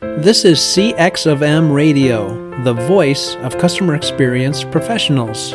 This 0.00 0.46
is 0.46 0.58
CX 0.58 1.30
of 1.30 1.42
M 1.42 1.70
Radio, 1.70 2.30
the 2.64 2.72
voice 2.72 3.36
of 3.42 3.58
customer 3.58 3.94
experience 3.94 4.64
professionals. 4.64 5.50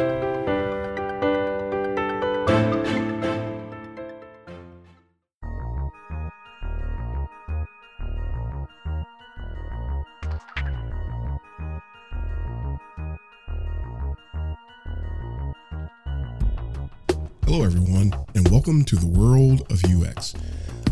Hello, 17.45 17.63
everyone, 17.63 18.13
and 18.35 18.47
welcome 18.49 18.85
to 18.85 18.95
the 18.95 19.07
world 19.07 19.65
of 19.71 19.83
UX. 19.85 20.35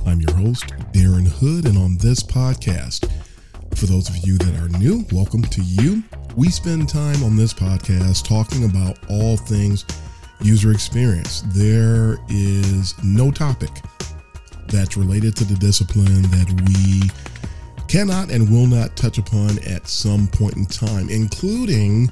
I'm 0.07 0.19
your 0.21 0.33
host, 0.33 0.65
Darren 0.91 1.27
Hood, 1.27 1.65
and 1.67 1.77
on 1.77 1.97
this 1.97 2.23
podcast, 2.23 3.09
for 3.75 3.85
those 3.85 4.09
of 4.09 4.17
you 4.17 4.37
that 4.37 4.55
are 4.61 4.69
new, 4.77 5.05
welcome 5.11 5.41
to 5.41 5.61
you. 5.61 6.03
We 6.35 6.49
spend 6.49 6.89
time 6.89 7.23
on 7.23 7.35
this 7.35 7.53
podcast 7.53 8.27
talking 8.27 8.65
about 8.65 8.97
all 9.09 9.37
things 9.37 9.85
user 10.41 10.71
experience. 10.71 11.43
There 11.47 12.17
is 12.29 12.93
no 13.03 13.31
topic 13.31 13.69
that's 14.67 14.97
related 14.97 15.35
to 15.37 15.43
the 15.45 15.55
discipline 15.55 16.23
that 16.23 16.49
we 16.67 17.09
cannot 17.87 18.31
and 18.31 18.49
will 18.49 18.67
not 18.67 18.95
touch 18.95 19.17
upon 19.17 19.59
at 19.63 19.87
some 19.87 20.27
point 20.27 20.55
in 20.55 20.65
time, 20.65 21.09
including 21.09 22.11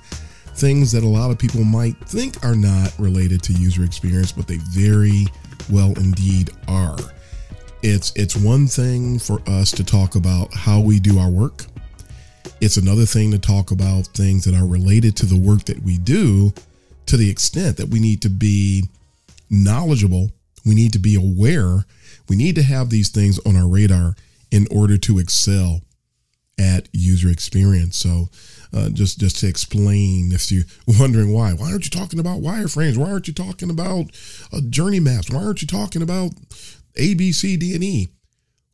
things 0.56 0.92
that 0.92 1.04
a 1.04 1.08
lot 1.08 1.32
of 1.32 1.38
people 1.38 1.64
might 1.64 1.98
think 2.08 2.44
are 2.44 2.56
not 2.56 2.94
related 2.98 3.44
to 3.44 3.54
user 3.54 3.84
experience, 3.84 4.32
but 4.32 4.48
they 4.48 4.58
very 4.72 5.28
well 5.70 5.94
indeed 5.98 6.50
are. 6.68 6.98
It's 7.84 8.14
it's 8.16 8.36
one 8.36 8.68
thing 8.68 9.18
for 9.18 9.42
us 9.48 9.72
to 9.72 9.84
talk 9.84 10.16
about 10.16 10.54
how 10.54 10.80
we 10.80 11.00
do 11.00 11.18
our 11.18 11.30
work. 11.30 11.66
It's 12.60 12.78
another 12.78 13.06
thing 13.06 13.32
to 13.32 13.40
talk 13.40 13.72
about 13.72 14.06
things 14.08 14.46
that 14.46 14.54
are 14.54 14.68
related 14.68 15.16
to 15.18 15.26
the 15.26 15.40
work 15.40 15.66
that 15.66 15.82
we 15.82 15.98
do 15.98 16.54
to 17.08 17.18
the 17.18 17.30
extent 17.30 17.78
that 17.78 17.90
we 17.90 18.00
need 18.00 18.22
to 18.22 18.30
be 18.30 18.84
knowledgeable, 19.50 20.32
we 20.64 20.76
need 20.76 20.94
to 20.94 21.00
be 21.00 21.16
aware, 21.16 21.86
we 22.30 22.36
need 22.36 22.54
to 22.56 22.64
have 22.64 22.92
these 22.92 23.10
things 23.10 23.40
on 23.48 23.56
our 23.56 23.68
radar 23.68 24.16
in 24.52 24.68
order 24.70 24.98
to 24.98 25.18
excel 25.18 25.82
at 26.60 26.88
user 26.94 27.30
experience. 27.30 27.98
So, 27.98 28.30
uh, 28.74 28.90
just 28.90 29.20
just 29.20 29.40
to 29.40 29.48
explain, 29.48 30.32
if 30.32 30.52
you're 30.52 30.66
wondering 31.00 31.34
why, 31.34 31.54
why 31.54 31.72
aren't 31.72 31.86
you 31.86 32.00
talking 32.00 32.20
about 32.20 32.42
wireframes? 32.42 32.96
Why 32.96 33.10
aren't 33.10 33.28
you 33.28 33.34
talking 33.34 33.72
about 33.72 34.06
uh, 34.54 34.62
journey 34.70 35.00
maps? 35.00 35.32
Why 35.32 35.44
aren't 35.44 35.64
you 35.64 35.68
talking 35.68 36.04
about 36.04 36.32
A, 36.96 37.14
B, 37.14 37.32
C, 37.32 37.58
D, 37.58 37.76
and 37.76 37.84
E? 37.84 38.10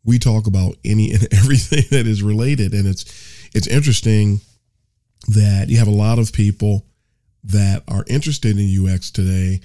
We 0.03 0.19
talk 0.19 0.47
about 0.47 0.75
any 0.85 1.11
and 1.11 1.27
everything 1.33 1.85
that 1.91 2.07
is 2.07 2.23
related, 2.23 2.73
and 2.73 2.87
it's 2.87 3.05
it's 3.53 3.67
interesting 3.67 4.41
that 5.29 5.69
you 5.69 5.77
have 5.77 5.87
a 5.87 5.91
lot 5.91 6.19
of 6.19 6.31
people 6.31 6.85
that 7.43 7.83
are 7.87 8.05
interested 8.07 8.57
in 8.57 8.87
UX 8.87 9.11
today, 9.11 9.61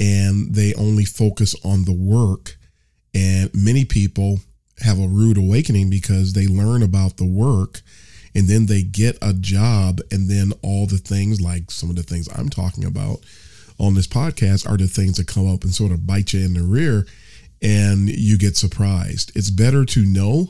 and 0.00 0.54
they 0.54 0.74
only 0.74 1.04
focus 1.04 1.54
on 1.64 1.84
the 1.84 1.92
work, 1.92 2.56
and 3.14 3.50
many 3.54 3.84
people 3.84 4.40
have 4.80 4.98
a 4.98 5.08
rude 5.08 5.38
awakening 5.38 5.88
because 5.88 6.32
they 6.32 6.46
learn 6.46 6.82
about 6.82 7.16
the 7.16 7.26
work 7.26 7.80
and 8.34 8.48
then 8.48 8.66
they 8.66 8.82
get 8.82 9.16
a 9.22 9.32
job 9.32 10.00
and 10.10 10.28
then 10.28 10.52
all 10.62 10.86
the 10.86 10.98
things 10.98 11.40
like 11.40 11.70
some 11.70 11.88
of 11.88 11.96
the 11.96 12.02
things 12.02 12.28
I'm 12.36 12.50
talking 12.50 12.84
about 12.84 13.20
on 13.78 13.94
this 13.94 14.06
podcast 14.06 14.68
are 14.70 14.76
the 14.76 14.86
things 14.86 15.16
that 15.16 15.26
come 15.26 15.50
up 15.50 15.64
and 15.64 15.74
sort 15.74 15.92
of 15.92 16.06
bite 16.06 16.34
you 16.34 16.44
in 16.44 16.52
the 16.52 16.62
rear 16.62 17.06
and 17.62 18.08
you 18.08 18.38
get 18.38 18.56
surprised. 18.56 19.32
It's 19.34 19.50
better 19.50 19.84
to 19.84 20.04
know 20.04 20.48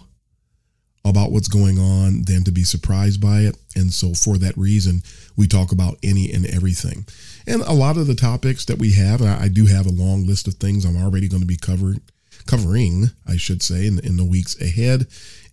about 1.04 1.30
what's 1.30 1.48
going 1.48 1.78
on 1.78 2.22
than 2.24 2.42
to 2.42 2.50
be 2.50 2.64
surprised 2.64 3.20
by 3.20 3.40
it. 3.40 3.56
And 3.76 3.92
so 3.92 4.12
for 4.12 4.38
that 4.38 4.56
reason, 4.56 5.02
we 5.36 5.46
talk 5.46 5.70
about 5.70 5.98
any 6.02 6.32
and 6.32 6.44
everything. 6.46 7.06
And 7.46 7.62
a 7.62 7.72
lot 7.72 7.96
of 7.96 8.08
the 8.08 8.16
topics 8.16 8.64
that 8.64 8.78
we 8.78 8.92
have, 8.94 9.22
I 9.22 9.46
do 9.48 9.66
have 9.66 9.86
a 9.86 9.90
long 9.90 10.26
list 10.26 10.48
of 10.48 10.54
things 10.54 10.84
I'm 10.84 10.96
already 10.96 11.28
going 11.28 11.42
to 11.42 11.46
be 11.46 11.56
covered 11.56 12.00
covering, 12.46 13.06
I 13.26 13.36
should 13.36 13.62
say, 13.62 13.86
in, 13.86 13.98
in 14.00 14.16
the 14.16 14.24
weeks 14.24 14.60
ahead. 14.60 15.06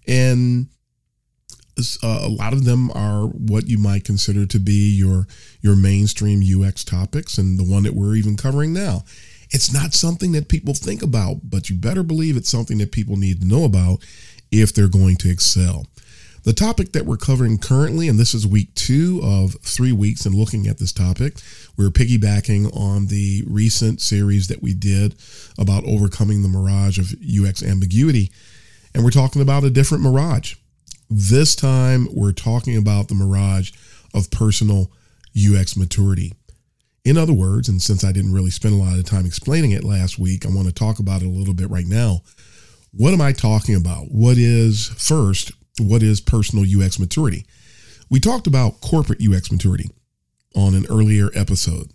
And 0.08 0.68
uh, 1.78 2.20
a 2.24 2.30
lot 2.30 2.54
of 2.54 2.66
them 2.66 2.92
are 2.92 3.26
what 3.26 3.68
you 3.68 3.78
might 3.78 4.04
consider 4.04 4.46
to 4.46 4.60
be 4.60 4.92
your 4.92 5.28
your 5.62 5.76
mainstream 5.76 6.42
UX 6.42 6.84
topics, 6.84 7.38
and 7.38 7.58
the 7.58 7.64
one 7.64 7.84
that 7.84 7.96
we're 7.96 8.16
even 8.16 8.38
covering 8.38 8.74
now. 8.74 9.04
It's 9.54 9.72
not 9.72 9.94
something 9.94 10.32
that 10.32 10.50
people 10.50 10.74
think 10.74 11.04
about, 11.04 11.42
but 11.44 11.70
you 11.70 11.76
better 11.76 12.02
believe 12.02 12.36
it's 12.36 12.50
something 12.50 12.80
that 12.80 12.92
people 12.92 13.18
need 13.18 13.42
to 13.42 13.48
know 13.48 13.64
about 13.64 14.00
if 14.52 14.74
they're 14.74 14.88
going 14.88 15.16
to 15.18 15.30
excel. 15.30 15.86
The 16.44 16.54
topic 16.54 16.92
that 16.92 17.06
we're 17.06 17.18
covering 17.18 17.58
currently, 17.58 18.10
and 18.10 18.20
this 18.20 18.34
is 18.34 18.46
week 18.46 18.74
two 18.74 19.22
of 19.24 19.56
three 19.62 19.94
weeks 19.94 20.26
and 20.26 20.36
looking 20.36 20.68
at 20.68 20.80
this 20.80 20.92
topic, 20.92 21.36
we're 21.78 21.90
piggybacking 21.90 22.76
on 22.76 23.06
the 23.06 23.44
recent 23.48 24.02
series 24.02 24.48
that 24.48 24.62
we 24.62 24.74
did 24.74 25.16
about 25.58 25.86
overcoming 25.86 26.42
the 26.42 26.50
mirage 26.50 26.98
of 26.98 27.14
UX 27.24 27.64
ambiguity. 27.64 28.32
And 28.94 29.04
we're 29.04 29.12
talking 29.12 29.42
about 29.42 29.64
a 29.64 29.70
different 29.70 30.04
mirage. 30.04 30.56
This 31.10 31.56
time, 31.56 32.08
we're 32.12 32.34
talking 32.34 32.76
about 32.76 33.08
the 33.08 33.16
mirage 33.16 33.72
of 34.14 34.32
personal 34.32 34.92
UX 35.38 35.78
maturity. 35.78 36.34
In 37.06 37.18
other 37.18 37.34
words, 37.34 37.68
and 37.68 37.82
since 37.82 38.04
I 38.04 38.14
didn't 38.14 38.34
really 38.34 38.50
spend 38.50 38.74
a 38.74 38.78
lot 38.78 38.98
of 38.98 39.04
time 39.06 39.26
explaining 39.26 39.72
it 39.72 39.84
last 39.84 40.18
week, 40.18 40.46
I 40.46 40.50
want 40.50 40.68
to 40.68 40.74
talk 40.74 41.00
about 41.00 41.22
it 41.22 41.26
a 41.26 41.30
little 41.30 41.54
bit 41.54 41.70
right 41.70 41.86
now. 41.86 42.22
What 42.92 43.14
am 43.14 43.22
I 43.22 43.34
talking 43.34 43.76
about? 43.76 44.06
What 44.10 44.38
is, 44.38 44.88
first, 44.98 45.52
what 45.80 46.02
is 46.02 46.22
personal 46.22 46.66
UX 46.66 47.00
maturity? 47.00 47.46
We 48.10 48.20
talked 48.20 48.48
about 48.48 48.80
corporate 48.80 49.22
UX 49.22 49.52
maturity 49.52 49.90
on 50.56 50.76
an 50.76 50.86
earlier 50.90 51.30
episode. 51.36 51.92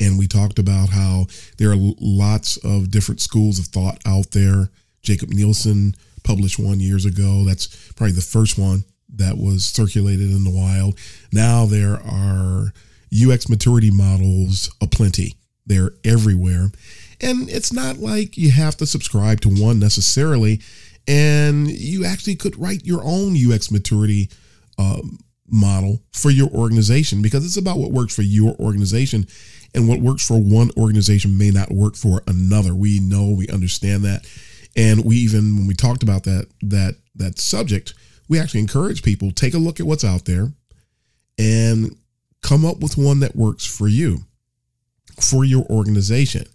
And 0.00 0.18
we 0.18 0.26
talked 0.26 0.58
about 0.58 0.88
how 0.88 1.26
there 1.58 1.70
are 1.70 1.76
lots 2.00 2.56
of 2.64 2.90
different 2.90 3.20
schools 3.20 3.58
of 3.58 3.66
thought 3.66 3.98
out 4.06 4.30
there. 4.32 4.70
Jakob 5.02 5.28
Nielsen 5.28 5.94
published 6.24 6.58
one 6.58 6.80
years 6.80 7.04
ago. 7.04 7.44
That's 7.44 7.92
probably 7.92 8.14
the 8.14 8.22
first 8.22 8.58
one 8.58 8.84
that 9.14 9.36
was 9.36 9.64
circulated 9.64 10.30
in 10.30 10.44
the 10.44 10.50
wild. 10.50 10.98
Now 11.32 11.66
there 11.66 12.00
are 12.02 12.72
UX 13.12 13.48
maturity 13.48 13.90
models 13.90 14.70
aplenty. 14.80 15.34
They're 15.66 15.92
everywhere. 16.04 16.70
And 17.20 17.50
it's 17.50 17.72
not 17.72 17.98
like 17.98 18.36
you 18.36 18.50
have 18.50 18.76
to 18.78 18.86
subscribe 18.86 19.40
to 19.42 19.48
one 19.48 19.78
necessarily. 19.78 20.60
And 21.06 21.68
you 21.68 22.04
actually 22.04 22.36
could 22.36 22.58
write 22.58 22.84
your 22.84 23.02
own 23.04 23.36
UX 23.36 23.70
maturity 23.70 24.30
um, 24.78 25.18
model 25.48 26.02
for 26.12 26.30
your 26.30 26.48
organization 26.50 27.22
because 27.22 27.44
it's 27.44 27.56
about 27.56 27.78
what 27.78 27.90
works 27.90 28.14
for 28.14 28.22
your 28.22 28.54
organization 28.56 29.26
and 29.74 29.88
what 29.88 30.00
works 30.00 30.26
for 30.26 30.38
one 30.40 30.70
organization 30.76 31.36
may 31.36 31.50
not 31.50 31.70
work 31.70 31.96
for 31.96 32.22
another. 32.26 32.74
We 32.74 33.00
know, 33.00 33.30
we 33.30 33.48
understand 33.48 34.04
that. 34.04 34.26
And 34.76 35.04
we 35.04 35.16
even 35.16 35.56
when 35.56 35.66
we 35.66 35.74
talked 35.74 36.02
about 36.02 36.24
that 36.24 36.46
that 36.62 36.96
that 37.16 37.38
subject, 37.38 37.94
we 38.28 38.38
actually 38.38 38.60
encourage 38.60 39.02
people 39.02 39.32
take 39.32 39.54
a 39.54 39.58
look 39.58 39.80
at 39.80 39.86
what's 39.86 40.04
out 40.04 40.24
there 40.24 40.52
and 41.38 41.96
come 42.42 42.64
up 42.64 42.80
with 42.80 42.96
one 42.96 43.20
that 43.20 43.36
works 43.36 43.66
for 43.66 43.88
you, 43.88 44.20
for 45.20 45.44
your 45.44 45.64
organization. 45.66 46.46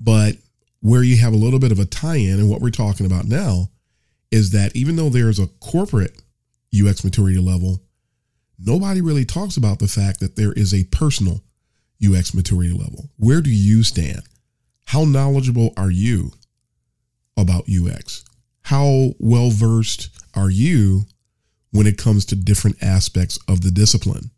But 0.00 0.36
where 0.80 1.02
you 1.02 1.16
have 1.18 1.32
a 1.32 1.36
little 1.36 1.58
bit 1.58 1.72
of 1.72 1.78
a 1.78 1.84
tie-in 1.84 2.38
and 2.38 2.50
what 2.50 2.60
we're 2.60 2.70
talking 2.70 3.06
about 3.06 3.26
now 3.26 3.70
is 4.30 4.50
that 4.50 4.74
even 4.76 4.96
though 4.96 5.08
there's 5.08 5.38
a 5.38 5.46
corporate 5.60 6.20
UX 6.74 7.04
maturity 7.04 7.38
level, 7.38 7.80
nobody 8.58 9.00
really 9.00 9.24
talks 9.24 9.56
about 9.56 9.78
the 9.78 9.88
fact 9.88 10.20
that 10.20 10.36
there 10.36 10.52
is 10.52 10.74
a 10.74 10.84
personal 10.84 11.40
UX 12.04 12.34
maturity 12.34 12.72
level. 12.72 13.08
Where 13.16 13.40
do 13.40 13.50
you 13.50 13.82
stand? 13.82 14.22
How 14.86 15.04
knowledgeable 15.04 15.72
are 15.76 15.90
you 15.90 16.32
about 17.36 17.64
UX? 17.68 18.24
How 18.62 19.12
well 19.18 19.50
versed 19.50 20.10
are 20.34 20.50
you 20.50 21.02
when 21.70 21.86
it 21.86 21.98
comes 21.98 22.24
to 22.26 22.36
different 22.36 22.82
aspects 22.82 23.38
of 23.48 23.62
the 23.62 23.70
discipline? 23.70 24.30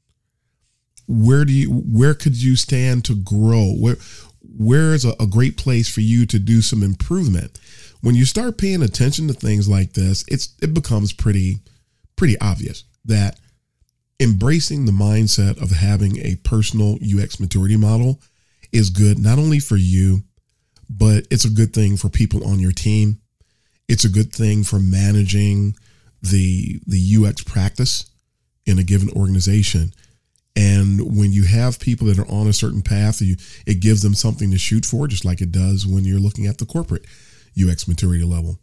Where 1.08 1.44
do 1.44 1.52
you 1.52 1.70
where 1.70 2.14
could 2.14 2.40
you 2.40 2.56
stand 2.56 3.04
to 3.06 3.14
grow? 3.14 3.72
Where 3.72 3.96
where 4.40 4.94
is 4.94 5.04
a, 5.04 5.14
a 5.20 5.26
great 5.26 5.56
place 5.56 5.88
for 5.88 6.00
you 6.00 6.26
to 6.26 6.38
do 6.38 6.62
some 6.62 6.82
improvement? 6.82 7.58
When 8.00 8.14
you 8.14 8.24
start 8.24 8.58
paying 8.58 8.82
attention 8.82 9.28
to 9.28 9.34
things 9.34 9.68
like 9.68 9.92
this, 9.92 10.24
it's 10.28 10.54
it 10.62 10.74
becomes 10.74 11.12
pretty 11.12 11.60
pretty 12.16 12.38
obvious 12.40 12.84
that 13.04 13.38
embracing 14.18 14.86
the 14.86 14.92
mindset 14.92 15.60
of 15.62 15.70
having 15.70 16.18
a 16.18 16.36
personal 16.36 16.96
UX 16.96 17.38
maturity 17.38 17.76
model 17.76 18.20
is 18.72 18.90
good 18.90 19.18
not 19.18 19.38
only 19.38 19.58
for 19.58 19.76
you, 19.76 20.22
but 20.88 21.26
it's 21.30 21.44
a 21.44 21.50
good 21.50 21.72
thing 21.72 21.96
for 21.96 22.08
people 22.08 22.46
on 22.46 22.58
your 22.58 22.72
team. 22.72 23.20
It's 23.88 24.04
a 24.04 24.10
good 24.10 24.32
thing 24.32 24.64
for 24.64 24.78
managing 24.78 25.76
the 26.22 26.80
the 26.86 27.16
UX 27.16 27.44
practice 27.44 28.06
in 28.64 28.78
a 28.78 28.84
given 28.84 29.10
organization. 29.10 29.92
And 30.56 31.18
when 31.18 31.32
you 31.32 31.44
have 31.44 31.78
people 31.78 32.06
that 32.06 32.18
are 32.18 32.28
on 32.28 32.48
a 32.48 32.52
certain 32.52 32.80
path, 32.80 33.20
you, 33.20 33.36
it 33.66 33.80
gives 33.80 34.00
them 34.00 34.14
something 34.14 34.50
to 34.50 34.58
shoot 34.58 34.86
for, 34.86 35.06
just 35.06 35.24
like 35.24 35.42
it 35.42 35.52
does 35.52 35.86
when 35.86 36.04
you're 36.04 36.18
looking 36.18 36.46
at 36.46 36.56
the 36.56 36.64
corporate 36.64 37.04
UX 37.60 37.86
maturity 37.86 38.24
level. 38.24 38.58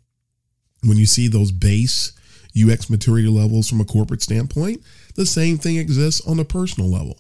When 0.84 0.98
you 0.98 1.06
see 1.06 1.28
those 1.28 1.52
base 1.52 2.14
UX 2.60 2.90
maturity 2.90 3.28
levels 3.28 3.70
from 3.70 3.80
a 3.80 3.86
corporate 3.86 4.24
standpoint, 4.24 4.82
the 5.16 5.26
same 5.26 5.58
thing 5.58 5.78
exists 5.78 6.26
on 6.28 6.40
a 6.40 6.46
personal 6.46 6.90
level. 6.90 7.20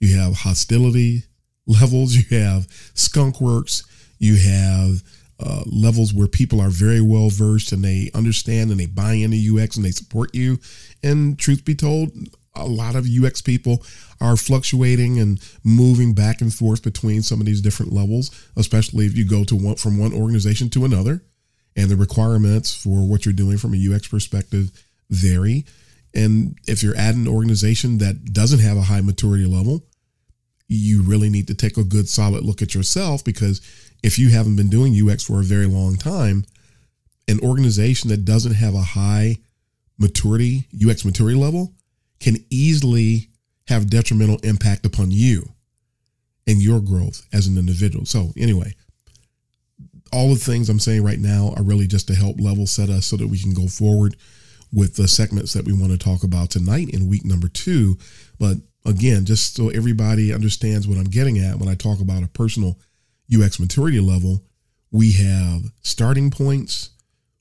You 0.00 0.18
have 0.18 0.36
hostility 0.36 1.24
levels, 1.66 2.14
you 2.14 2.38
have 2.38 2.66
skunk 2.94 3.40
works, 3.40 3.84
you 4.18 4.36
have 4.36 5.02
uh, 5.38 5.62
levels 5.66 6.12
where 6.12 6.26
people 6.26 6.60
are 6.60 6.68
very 6.68 7.00
well 7.00 7.30
versed 7.30 7.72
and 7.72 7.82
they 7.82 8.10
understand 8.14 8.70
and 8.70 8.78
they 8.78 8.86
buy 8.86 9.14
into 9.14 9.58
UX 9.58 9.76
and 9.76 9.84
they 9.84 9.90
support 9.90 10.34
you. 10.34 10.58
And 11.02 11.38
truth 11.38 11.64
be 11.64 11.74
told, 11.74 12.10
a 12.54 12.66
lot 12.66 12.96
of 12.96 13.06
UX 13.06 13.40
people 13.40 13.84
are 14.20 14.36
fluctuating 14.36 15.18
and 15.18 15.40
moving 15.64 16.14
back 16.14 16.40
and 16.40 16.52
forth 16.52 16.82
between 16.82 17.22
some 17.22 17.40
of 17.40 17.46
these 17.46 17.60
different 17.60 17.92
levels, 17.92 18.30
especially 18.56 19.06
if 19.06 19.16
you 19.16 19.24
go 19.24 19.44
to 19.44 19.56
one 19.56 19.76
from 19.76 19.98
one 19.98 20.12
organization 20.12 20.68
to 20.70 20.84
another 20.84 21.22
and 21.76 21.88
the 21.88 21.96
requirements 21.96 22.74
for 22.74 23.06
what 23.08 23.24
you're 23.24 23.32
doing 23.32 23.56
from 23.56 23.74
a 23.74 23.94
UX 23.94 24.08
perspective 24.08 24.70
vary. 25.10 25.64
And 26.14 26.58
if 26.66 26.82
you're 26.82 26.96
at 26.96 27.14
an 27.14 27.28
organization 27.28 27.98
that 27.98 28.32
doesn't 28.32 28.58
have 28.58 28.76
a 28.76 28.82
high 28.82 29.00
maturity 29.00 29.46
level, 29.46 29.86
you 30.66 31.02
really 31.02 31.30
need 31.30 31.46
to 31.48 31.54
take 31.54 31.76
a 31.76 31.84
good 31.84 32.08
solid 32.08 32.44
look 32.44 32.62
at 32.62 32.74
yourself 32.74 33.24
because 33.24 33.60
if 34.02 34.18
you 34.18 34.30
haven't 34.30 34.56
been 34.56 34.70
doing 34.70 34.94
UX 34.94 35.24
for 35.24 35.40
a 35.40 35.44
very 35.44 35.66
long 35.66 35.96
time, 35.96 36.44
an 37.28 37.40
organization 37.40 38.10
that 38.10 38.24
doesn't 38.24 38.54
have 38.54 38.74
a 38.74 38.82
high 38.82 39.36
maturity, 39.98 40.66
UX 40.84 41.04
maturity 41.04 41.38
level, 41.38 41.74
can 42.20 42.36
easily 42.50 43.30
have 43.66 43.90
detrimental 43.90 44.38
impact 44.42 44.84
upon 44.86 45.10
you 45.10 45.52
and 46.46 46.62
your 46.62 46.80
growth 46.80 47.26
as 47.32 47.46
an 47.46 47.56
individual. 47.56 48.04
So, 48.04 48.32
anyway, 48.36 48.74
all 50.12 50.30
the 50.30 50.36
things 50.36 50.68
I'm 50.68 50.80
saying 50.80 51.04
right 51.04 51.18
now 51.18 51.54
are 51.56 51.62
really 51.62 51.86
just 51.86 52.08
to 52.08 52.14
help 52.14 52.40
level 52.40 52.66
set 52.66 52.90
us 52.90 53.06
so 53.06 53.16
that 53.16 53.28
we 53.28 53.38
can 53.38 53.54
go 53.54 53.66
forward 53.66 54.16
with 54.72 54.96
the 54.96 55.08
segments 55.08 55.52
that 55.52 55.64
we 55.64 55.72
want 55.72 55.92
to 55.92 55.98
talk 55.98 56.22
about 56.22 56.50
tonight 56.50 56.90
in 56.90 57.08
week 57.08 57.24
number 57.24 57.48
two. 57.48 57.96
But 58.38 58.56
again, 58.84 59.24
just 59.24 59.54
so 59.56 59.68
everybody 59.68 60.32
understands 60.32 60.86
what 60.86 60.98
I'm 60.98 61.04
getting 61.04 61.38
at 61.38 61.56
when 61.56 61.68
I 61.68 61.74
talk 61.74 62.00
about 62.00 62.22
a 62.22 62.28
personal 62.28 62.78
UX 63.32 63.60
maturity 63.60 64.00
level, 64.00 64.42
we 64.90 65.12
have 65.12 65.62
starting 65.82 66.30
points, 66.30 66.90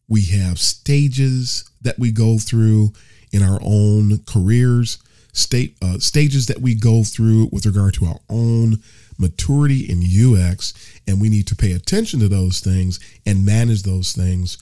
we 0.08 0.26
have 0.26 0.60
stages 0.60 1.70
that 1.82 1.98
we 1.98 2.12
go 2.12 2.38
through 2.38 2.94
in 3.32 3.44
our 3.44 3.60
own 3.62 4.20
careers, 4.26 4.98
state 5.34 5.76
uh, 5.82 6.00
stages 6.00 6.48
that 6.48 6.60
we 6.60 6.76
go 6.76 7.04
through 7.04 7.50
with 7.52 7.66
regard 7.66 7.94
to 7.96 8.06
our 8.06 8.20
own 8.30 8.80
maturity 9.18 9.86
in 9.90 10.02
UX, 10.02 10.74
and 11.08 11.22
we 11.22 11.30
need 11.30 11.48
to 11.48 11.56
pay 11.56 11.74
attention 11.74 12.20
to 12.22 12.28
those 12.28 12.60
things 12.60 13.00
and 13.26 13.46
manage 13.46 13.84
those 13.84 14.14
things 14.14 14.58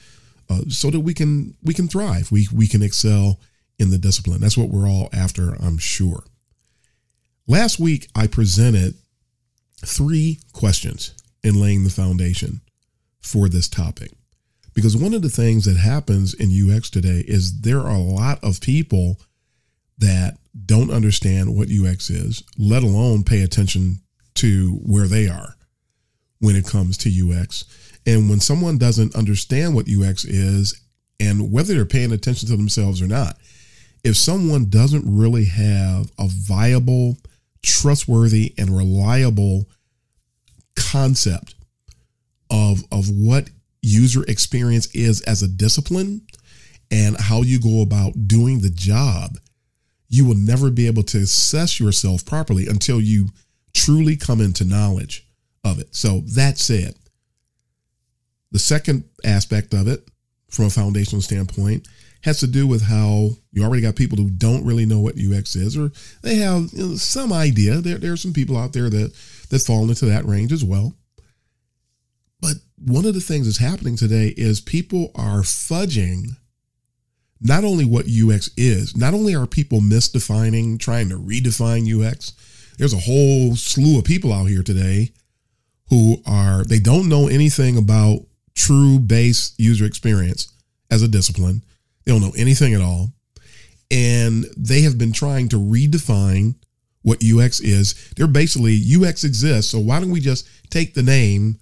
uh, 0.49 0.61
so 0.67 0.89
that 0.89 1.01
we 1.01 1.13
can 1.13 1.55
we 1.63 1.73
can 1.73 1.87
thrive. 1.87 2.31
We 2.31 2.47
we 2.53 2.67
can 2.67 2.81
excel 2.81 3.39
in 3.79 3.91
the 3.91 3.97
discipline. 3.97 4.41
That's 4.41 4.57
what 4.57 4.69
we're 4.69 4.89
all 4.89 5.09
after, 5.13 5.53
I'm 5.61 5.77
sure. 5.77 6.23
Last 7.47 7.79
week 7.79 8.09
I 8.15 8.27
presented 8.27 8.95
three 9.85 10.39
questions 10.53 11.13
in 11.43 11.61
laying 11.61 11.83
the 11.83 11.89
foundation 11.89 12.61
for 13.21 13.47
this 13.47 13.67
topic. 13.67 14.11
Because 14.77 14.95
one 14.95 15.15
of 15.15 15.23
the 15.23 15.29
things 15.29 15.65
that 15.65 15.75
happens 15.75 16.35
in 16.35 16.51
UX 16.51 16.91
today 16.91 17.23
is 17.27 17.61
there 17.61 17.79
are 17.79 17.95
a 17.95 17.97
lot 17.97 18.37
of 18.43 18.61
people 18.61 19.19
that 19.97 20.37
don't 20.67 20.91
understand 20.91 21.55
what 21.55 21.71
UX 21.71 22.11
is, 22.11 22.43
let 22.59 22.83
alone 22.83 23.23
pay 23.23 23.41
attention 23.41 24.01
to 24.35 24.79
where 24.83 25.07
they 25.07 25.27
are 25.27 25.55
when 26.41 26.55
it 26.55 26.67
comes 26.67 26.95
to 26.99 27.09
UX. 27.09 27.65
And 28.05 28.29
when 28.29 28.39
someone 28.39 28.77
doesn't 28.77 29.15
understand 29.15 29.73
what 29.73 29.89
UX 29.89 30.25
is 30.25 30.79
and 31.19 31.51
whether 31.51 31.73
they're 31.73 31.83
paying 31.83 32.11
attention 32.11 32.47
to 32.49 32.55
themselves 32.55 33.01
or 33.01 33.07
not, 33.07 33.35
if 34.03 34.15
someone 34.15 34.69
doesn't 34.69 35.05
really 35.07 35.45
have 35.45 36.11
a 36.19 36.27
viable, 36.27 37.17
trustworthy, 37.63 38.53
and 38.59 38.77
reliable 38.77 39.67
concept 40.75 41.55
of, 42.51 42.83
of 42.91 43.09
what 43.09 43.49
user 43.81 44.23
experience 44.23 44.87
is 44.95 45.21
as 45.21 45.41
a 45.41 45.47
discipline 45.47 46.21
and 46.91 47.19
how 47.19 47.41
you 47.41 47.59
go 47.59 47.81
about 47.81 48.27
doing 48.27 48.61
the 48.61 48.69
job, 48.69 49.37
you 50.09 50.25
will 50.25 50.37
never 50.37 50.69
be 50.69 50.87
able 50.87 51.03
to 51.03 51.17
assess 51.19 51.79
yourself 51.79 52.25
properly 52.25 52.67
until 52.67 53.01
you 53.01 53.27
truly 53.73 54.15
come 54.15 54.41
into 54.41 54.63
knowledge 54.63 55.27
of 55.63 55.79
it. 55.79 55.93
So 55.93 56.21
that 56.35 56.57
said, 56.57 56.95
the 58.51 58.59
second 58.59 59.03
aspect 59.25 59.73
of 59.73 59.87
it, 59.87 60.07
from 60.49 60.65
a 60.65 60.69
foundational 60.69 61.21
standpoint, 61.21 61.87
has 62.21 62.39
to 62.39 62.47
do 62.47 62.65
with 62.65 62.81
how 62.81 63.29
you 63.51 63.63
already 63.63 63.81
got 63.81 63.95
people 63.95 64.17
who 64.17 64.29
don't 64.29 64.65
really 64.65 64.85
know 64.85 64.99
what 64.99 65.15
UX 65.17 65.55
is, 65.55 65.77
or 65.77 65.91
they 66.21 66.35
have 66.35 66.71
you 66.73 66.89
know, 66.89 66.95
some 66.95 67.33
idea. 67.33 67.75
There, 67.75 67.97
there 67.97 68.13
are 68.13 68.17
some 68.17 68.33
people 68.33 68.57
out 68.57 68.73
there 68.73 68.89
that 68.89 69.13
that 69.49 69.59
fall 69.59 69.87
into 69.89 70.05
that 70.05 70.25
range 70.25 70.51
as 70.51 70.63
well. 70.63 70.93
But 72.39 72.57
one 72.77 73.05
of 73.05 73.13
the 73.13 73.21
things 73.21 73.47
that's 73.47 73.57
happening 73.57 73.95
today 73.95 74.33
is 74.37 74.61
people 74.61 75.11
are 75.15 75.41
fudging 75.41 76.37
not 77.39 77.63
only 77.63 77.85
what 77.85 78.07
UX 78.07 78.49
is, 78.57 78.95
not 78.95 79.13
only 79.13 79.35
are 79.35 79.45
people 79.45 79.79
misdefining, 79.79 80.79
trying 80.79 81.09
to 81.09 81.15
redefine 81.15 81.87
UX, 81.87 82.33
there's 82.77 82.93
a 82.93 82.99
whole 82.99 83.55
slew 83.55 83.97
of 83.99 84.05
people 84.05 84.33
out 84.33 84.45
here 84.45 84.63
today 84.63 85.11
who 85.89 86.17
are, 86.25 86.63
they 86.63 86.79
don't 86.79 87.09
know 87.09 87.27
anything 87.27 87.77
about 87.77 88.19
true 88.55 88.99
base 88.99 89.53
user 89.57 89.85
experience 89.85 90.51
as 90.91 91.01
a 91.01 91.07
discipline. 91.07 91.63
They 92.05 92.11
don't 92.11 92.21
know 92.21 92.33
anything 92.37 92.73
at 92.73 92.81
all. 92.81 93.11
And 93.89 94.45
they 94.57 94.81
have 94.81 94.97
been 94.97 95.13
trying 95.13 95.49
to 95.49 95.57
redefine 95.57 96.55
what 97.03 97.23
UX 97.23 97.59
is. 97.59 98.11
They're 98.15 98.27
basically, 98.27 98.81
UX 98.95 99.23
exists. 99.23 99.71
So 99.71 99.79
why 99.79 99.99
don't 99.99 100.11
we 100.11 100.19
just 100.19 100.47
take 100.69 100.93
the 100.93 101.03
name 101.03 101.57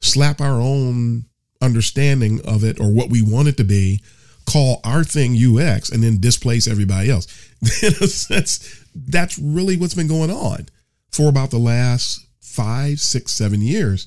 slap 0.00 0.40
our 0.40 0.60
own 0.60 1.26
understanding 1.60 2.40
of 2.46 2.62
it 2.62 2.78
or 2.80 2.92
what 2.92 3.10
we 3.10 3.22
want 3.22 3.48
it 3.48 3.56
to 3.56 3.64
be, 3.64 4.00
call 4.46 4.80
our 4.84 5.02
thing 5.02 5.36
UX, 5.36 5.90
and 5.90 6.02
then 6.02 6.20
displace 6.20 6.66
everybody 6.66 7.10
else. 7.10 7.26
that's 8.28 8.84
that's 8.94 9.38
really 9.38 9.76
what's 9.76 9.94
been 9.94 10.08
going 10.08 10.30
on 10.30 10.66
for 11.10 11.28
about 11.28 11.50
the 11.50 11.58
last 11.58 12.26
five, 12.40 13.00
six, 13.00 13.32
seven 13.32 13.60
years. 13.60 14.06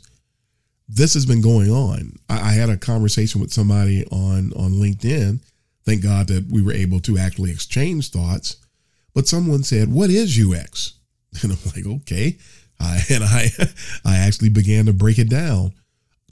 This 0.87 1.15
has 1.15 1.25
been 1.25 1.41
going 1.41 1.69
on. 1.69 2.13
I, 2.29 2.49
I 2.49 2.51
had 2.51 2.69
a 2.69 2.77
conversation 2.77 3.41
with 3.41 3.51
somebody 3.51 4.05
on 4.05 4.53
on 4.53 4.73
LinkedIn. 4.73 5.41
Thank 5.85 6.03
God 6.03 6.27
that 6.27 6.49
we 6.49 6.61
were 6.61 6.73
able 6.73 6.99
to 7.01 7.17
actually 7.17 7.51
exchange 7.51 8.11
thoughts. 8.11 8.57
But 9.13 9.27
someone 9.27 9.63
said, 9.63 9.91
"What 9.91 10.09
is 10.09 10.39
UX?" 10.39 10.93
And 11.43 11.51
I'm 11.51 11.57
like, 11.75 11.85
"Okay." 11.85 12.37
I, 12.79 13.01
and 13.09 13.23
I 13.23 13.49
I 14.05 14.17
actually 14.17 14.49
began 14.49 14.85
to 14.85 14.93
break 14.93 15.19
it 15.19 15.29
down 15.29 15.73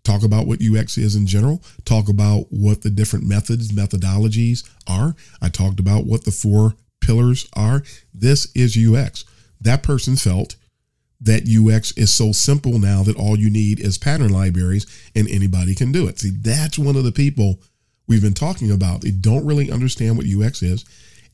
talk 0.06 0.24
about 0.24 0.48
what 0.48 0.62
UX 0.62 0.98
is 0.98 1.16
in 1.16 1.28
general, 1.28 1.62
talk 1.84 2.08
about 2.08 2.46
what 2.52 2.84
the 2.84 2.90
different 2.90 3.26
methods, 3.26 3.72
methodologies 3.72 4.64
are. 4.88 5.16
I 5.42 5.50
talked 5.50 5.80
about 5.80 6.06
what 6.06 6.24
the 6.24 6.32
four 6.32 6.76
pillars 7.02 7.50
are. 7.56 7.84
This 8.14 8.48
is 8.56 8.78
UX. 8.78 9.26
That 9.60 9.84
person 9.84 10.16
felt 10.16 10.56
that 11.22 11.50
UX 11.50 11.92
is 11.94 12.14
so 12.14 12.32
simple 12.32 12.78
now 12.78 13.02
that 13.04 13.18
all 13.18 13.38
you 13.38 13.50
need 13.50 13.80
is 13.80 13.98
pattern 13.98 14.32
libraries 14.32 14.86
and 15.16 15.28
anybody 15.28 15.74
can 15.74 15.92
do 15.92 16.08
it. 16.08 16.20
See, 16.20 16.30
that's 16.30 16.78
one 16.78 16.96
of 16.96 17.04
the 17.04 17.12
people 17.12 17.60
we've 18.08 18.22
been 18.22 18.34
talking 18.34 18.72
about. 18.72 19.02
They 19.02 19.12
don't 19.12 19.46
really 19.46 19.72
understand 19.72 20.18
what 20.18 20.28
UX 20.28 20.62
is. 20.62 20.86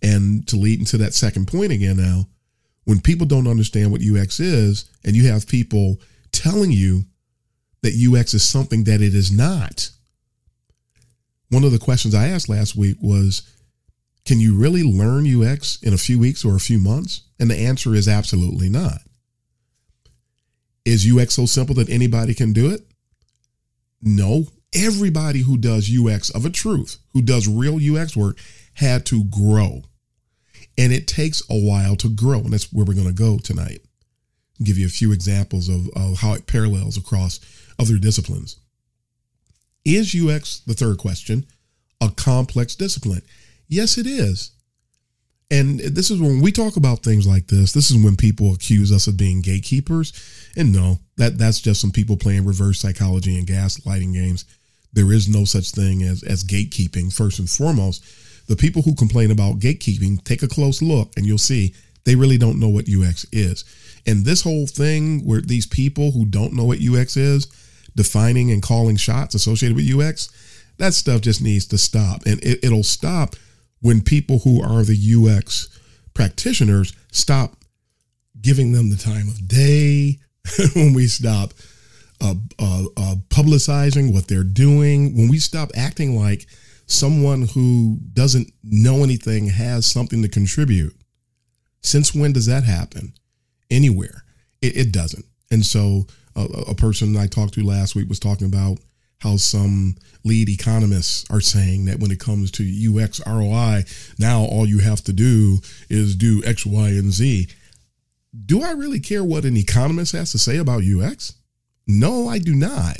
And 0.01 0.47
to 0.47 0.55
lead 0.55 0.79
into 0.79 0.97
that 0.97 1.13
second 1.13 1.47
point 1.47 1.71
again 1.71 1.97
now, 1.97 2.27
when 2.85 2.99
people 2.99 3.27
don't 3.27 3.47
understand 3.47 3.91
what 3.91 4.01
UX 4.01 4.39
is, 4.39 4.89
and 5.03 5.15
you 5.15 5.27
have 5.27 5.47
people 5.47 5.99
telling 6.31 6.71
you 6.71 7.05
that 7.81 7.93
UX 7.93 8.33
is 8.33 8.43
something 8.43 8.83
that 8.85 9.01
it 9.01 9.13
is 9.13 9.31
not. 9.31 9.89
One 11.49 11.63
of 11.63 11.71
the 11.71 11.79
questions 11.79 12.15
I 12.15 12.27
asked 12.27 12.49
last 12.49 12.75
week 12.75 12.97
was 13.01 13.43
Can 14.25 14.39
you 14.39 14.55
really 14.55 14.83
learn 14.83 15.27
UX 15.27 15.81
in 15.81 15.93
a 15.93 15.97
few 15.97 16.17
weeks 16.17 16.45
or 16.45 16.55
a 16.55 16.59
few 16.59 16.79
months? 16.79 17.21
And 17.39 17.49
the 17.49 17.57
answer 17.57 17.93
is 17.93 18.07
absolutely 18.07 18.69
not. 18.69 19.01
Is 20.85 21.07
UX 21.11 21.35
so 21.35 21.45
simple 21.45 21.75
that 21.75 21.89
anybody 21.89 22.33
can 22.33 22.53
do 22.53 22.71
it? 22.71 22.81
No. 24.01 24.45
Everybody 24.73 25.41
who 25.41 25.57
does 25.57 25.91
UX 25.93 26.29
of 26.29 26.45
a 26.45 26.49
truth, 26.49 26.97
who 27.13 27.21
does 27.21 27.47
real 27.47 27.75
UX 27.75 28.15
work, 28.15 28.37
had 28.73 29.05
to 29.07 29.25
grow. 29.25 29.83
And 30.77 30.93
it 30.93 31.07
takes 31.07 31.41
a 31.49 31.55
while 31.55 31.95
to 31.97 32.09
grow. 32.09 32.39
And 32.39 32.53
that's 32.53 32.71
where 32.71 32.85
we're 32.85 32.93
going 32.93 33.07
to 33.07 33.13
go 33.13 33.37
tonight. 33.37 33.81
I'll 34.59 34.65
give 34.65 34.77
you 34.77 34.85
a 34.85 34.89
few 34.89 35.11
examples 35.11 35.69
of, 35.69 35.89
of 35.95 36.19
how 36.19 36.33
it 36.33 36.47
parallels 36.47 36.97
across 36.97 37.39
other 37.79 37.97
disciplines. 37.97 38.57
Is 39.83 40.15
UX, 40.15 40.59
the 40.59 40.73
third 40.73 40.97
question, 40.97 41.45
a 41.99 42.09
complex 42.09 42.75
discipline? 42.75 43.23
Yes, 43.67 43.97
it 43.97 44.05
is. 44.05 44.51
And 45.51 45.79
this 45.81 46.09
is 46.09 46.21
when 46.21 46.39
we 46.39 46.53
talk 46.53 46.77
about 46.77 47.03
things 47.03 47.27
like 47.27 47.47
this, 47.47 47.73
this 47.73 47.91
is 47.91 48.01
when 48.01 48.15
people 48.15 48.53
accuse 48.53 48.89
us 48.89 49.07
of 49.07 49.17
being 49.17 49.41
gatekeepers. 49.41 50.13
And 50.55 50.71
no, 50.71 50.99
that, 51.17 51.37
that's 51.37 51.59
just 51.59 51.81
some 51.81 51.91
people 51.91 52.15
playing 52.15 52.45
reverse 52.45 52.79
psychology 52.79 53.37
and 53.37 53.45
gaslighting 53.45 54.13
games. 54.13 54.45
There 54.93 55.11
is 55.11 55.27
no 55.27 55.43
such 55.43 55.71
thing 55.71 56.03
as, 56.03 56.23
as 56.23 56.45
gatekeeping, 56.45 57.13
first 57.13 57.39
and 57.39 57.49
foremost. 57.49 58.05
The 58.51 58.57
people 58.57 58.81
who 58.81 58.93
complain 58.93 59.31
about 59.31 59.59
gatekeeping, 59.59 60.21
take 60.25 60.43
a 60.43 60.47
close 60.47 60.81
look 60.81 61.13
and 61.15 61.25
you'll 61.25 61.37
see 61.37 61.73
they 62.03 62.15
really 62.15 62.37
don't 62.37 62.59
know 62.59 62.67
what 62.67 62.89
UX 62.89 63.25
is. 63.31 63.63
And 64.05 64.25
this 64.25 64.41
whole 64.41 64.67
thing 64.67 65.25
where 65.25 65.39
these 65.39 65.65
people 65.65 66.11
who 66.11 66.25
don't 66.25 66.51
know 66.51 66.65
what 66.65 66.81
UX 66.81 67.15
is, 67.15 67.47
defining 67.95 68.51
and 68.51 68.61
calling 68.61 68.97
shots 68.97 69.35
associated 69.35 69.77
with 69.77 69.89
UX, 69.89 70.29
that 70.79 70.93
stuff 70.93 71.21
just 71.21 71.41
needs 71.41 71.65
to 71.67 71.77
stop. 71.77 72.23
And 72.25 72.43
it, 72.43 72.61
it'll 72.61 72.83
stop 72.83 73.37
when 73.79 74.01
people 74.01 74.39
who 74.39 74.61
are 74.61 74.83
the 74.83 74.99
UX 74.99 75.69
practitioners 76.13 76.93
stop 77.13 77.55
giving 78.41 78.73
them 78.73 78.89
the 78.89 78.97
time 78.97 79.29
of 79.29 79.47
day, 79.47 80.19
when 80.73 80.93
we 80.93 81.07
stop 81.07 81.53
uh, 82.19 82.33
uh, 82.59 82.83
uh, 82.97 83.15
publicizing 83.29 84.13
what 84.13 84.27
they're 84.27 84.43
doing, 84.43 85.15
when 85.15 85.29
we 85.29 85.39
stop 85.39 85.69
acting 85.73 86.19
like 86.19 86.47
someone 86.91 87.43
who 87.43 87.99
doesn't 88.13 88.51
know 88.63 89.03
anything 89.03 89.47
has 89.47 89.85
something 89.85 90.21
to 90.21 90.29
contribute. 90.29 90.95
Since 91.81 92.13
when 92.13 92.33
does 92.33 92.45
that 92.45 92.63
happen? 92.63 93.13
Anywhere. 93.69 94.23
It, 94.61 94.77
it 94.77 94.91
doesn't. 94.91 95.25
And 95.49 95.65
so 95.65 96.07
uh, 96.35 96.47
a 96.67 96.75
person 96.75 97.17
I 97.17 97.27
talked 97.27 97.53
to 97.55 97.63
last 97.63 97.95
week 97.95 98.09
was 98.09 98.19
talking 98.19 98.47
about 98.47 98.77
how 99.19 99.37
some 99.37 99.95
lead 100.23 100.49
economists 100.49 101.29
are 101.29 101.41
saying 101.41 101.85
that 101.85 101.99
when 101.99 102.11
it 102.11 102.19
comes 102.19 102.49
to 102.51 102.63
UX 103.03 103.21
ROI, 103.25 103.83
now 104.17 104.41
all 104.41 104.65
you 104.65 104.79
have 104.79 105.03
to 105.03 105.13
do 105.13 105.59
is 105.89 106.15
do 106.15 106.41
X, 106.43 106.65
Y, 106.65 106.89
and 106.89 107.11
Z. 107.11 107.47
Do 108.45 108.63
I 108.63 108.71
really 108.71 108.99
care 108.99 109.23
what 109.23 109.45
an 109.45 109.57
economist 109.57 110.13
has 110.13 110.31
to 110.31 110.39
say 110.39 110.57
about 110.57 110.83
UX? 110.83 111.33
No, 111.87 112.27
I 112.27 112.39
do 112.39 112.55
not. 112.55 112.97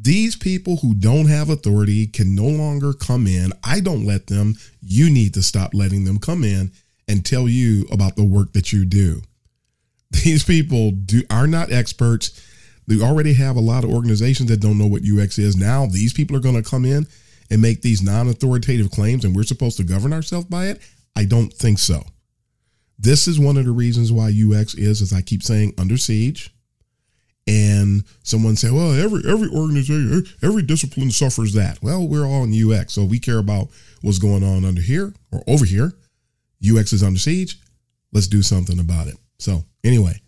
These 0.00 0.36
people 0.36 0.76
who 0.76 0.94
don't 0.94 1.26
have 1.26 1.50
authority 1.50 2.06
can 2.06 2.34
no 2.34 2.46
longer 2.46 2.92
come 2.92 3.26
in. 3.26 3.52
I 3.64 3.80
don't 3.80 4.06
let 4.06 4.28
them. 4.28 4.54
You 4.80 5.10
need 5.10 5.34
to 5.34 5.42
stop 5.42 5.74
letting 5.74 6.04
them 6.04 6.18
come 6.18 6.44
in 6.44 6.70
and 7.08 7.24
tell 7.24 7.48
you 7.48 7.86
about 7.90 8.14
the 8.14 8.24
work 8.24 8.52
that 8.52 8.72
you 8.72 8.84
do. 8.84 9.22
These 10.10 10.44
people 10.44 10.92
do 10.92 11.22
are 11.30 11.48
not 11.48 11.72
experts. 11.72 12.44
They 12.86 13.02
already 13.02 13.34
have 13.34 13.56
a 13.56 13.60
lot 13.60 13.84
of 13.84 13.90
organizations 13.90 14.48
that 14.50 14.60
don't 14.60 14.78
know 14.78 14.86
what 14.86 15.02
UX 15.02 15.38
is. 15.38 15.56
Now 15.56 15.84
these 15.84 16.14
people 16.14 16.34
are 16.36 16.40
going 16.40 16.60
to 16.60 16.68
come 16.68 16.86
in 16.86 17.06
and 17.50 17.60
make 17.60 17.82
these 17.82 18.02
non-authoritative 18.02 18.90
claims 18.90 19.24
and 19.24 19.36
we're 19.36 19.42
supposed 19.42 19.76
to 19.76 19.84
govern 19.84 20.12
ourselves 20.12 20.46
by 20.46 20.68
it? 20.68 20.80
I 21.14 21.24
don't 21.24 21.52
think 21.52 21.78
so. 21.78 22.02
This 22.98 23.28
is 23.28 23.38
one 23.38 23.58
of 23.58 23.66
the 23.66 23.72
reasons 23.72 24.10
why 24.10 24.32
UX 24.32 24.74
is 24.74 25.02
as 25.02 25.12
I 25.12 25.20
keep 25.20 25.42
saying 25.42 25.74
under 25.76 25.98
siege 25.98 26.50
and 27.48 28.04
someone 28.22 28.56
say, 28.56 28.70
well, 28.70 28.92
every 28.92 29.22
every 29.26 29.48
organization, 29.48 30.26
every 30.42 30.62
discipline 30.62 31.10
suffers 31.10 31.54
that. 31.54 31.82
Well, 31.82 32.06
we're 32.06 32.26
all 32.26 32.44
in 32.44 32.52
UX, 32.52 32.92
so 32.92 33.04
we 33.04 33.18
care 33.18 33.38
about 33.38 33.68
what's 34.02 34.18
going 34.18 34.44
on 34.44 34.66
under 34.66 34.82
here 34.82 35.14
or 35.32 35.42
over 35.48 35.64
here. 35.64 35.94
UX 36.62 36.92
is 36.92 37.02
under 37.02 37.18
siege. 37.18 37.58
Let's 38.12 38.26
do 38.26 38.42
something 38.42 38.78
about 38.78 39.06
it. 39.06 39.16
So 39.38 39.64
anyway, 39.82 40.20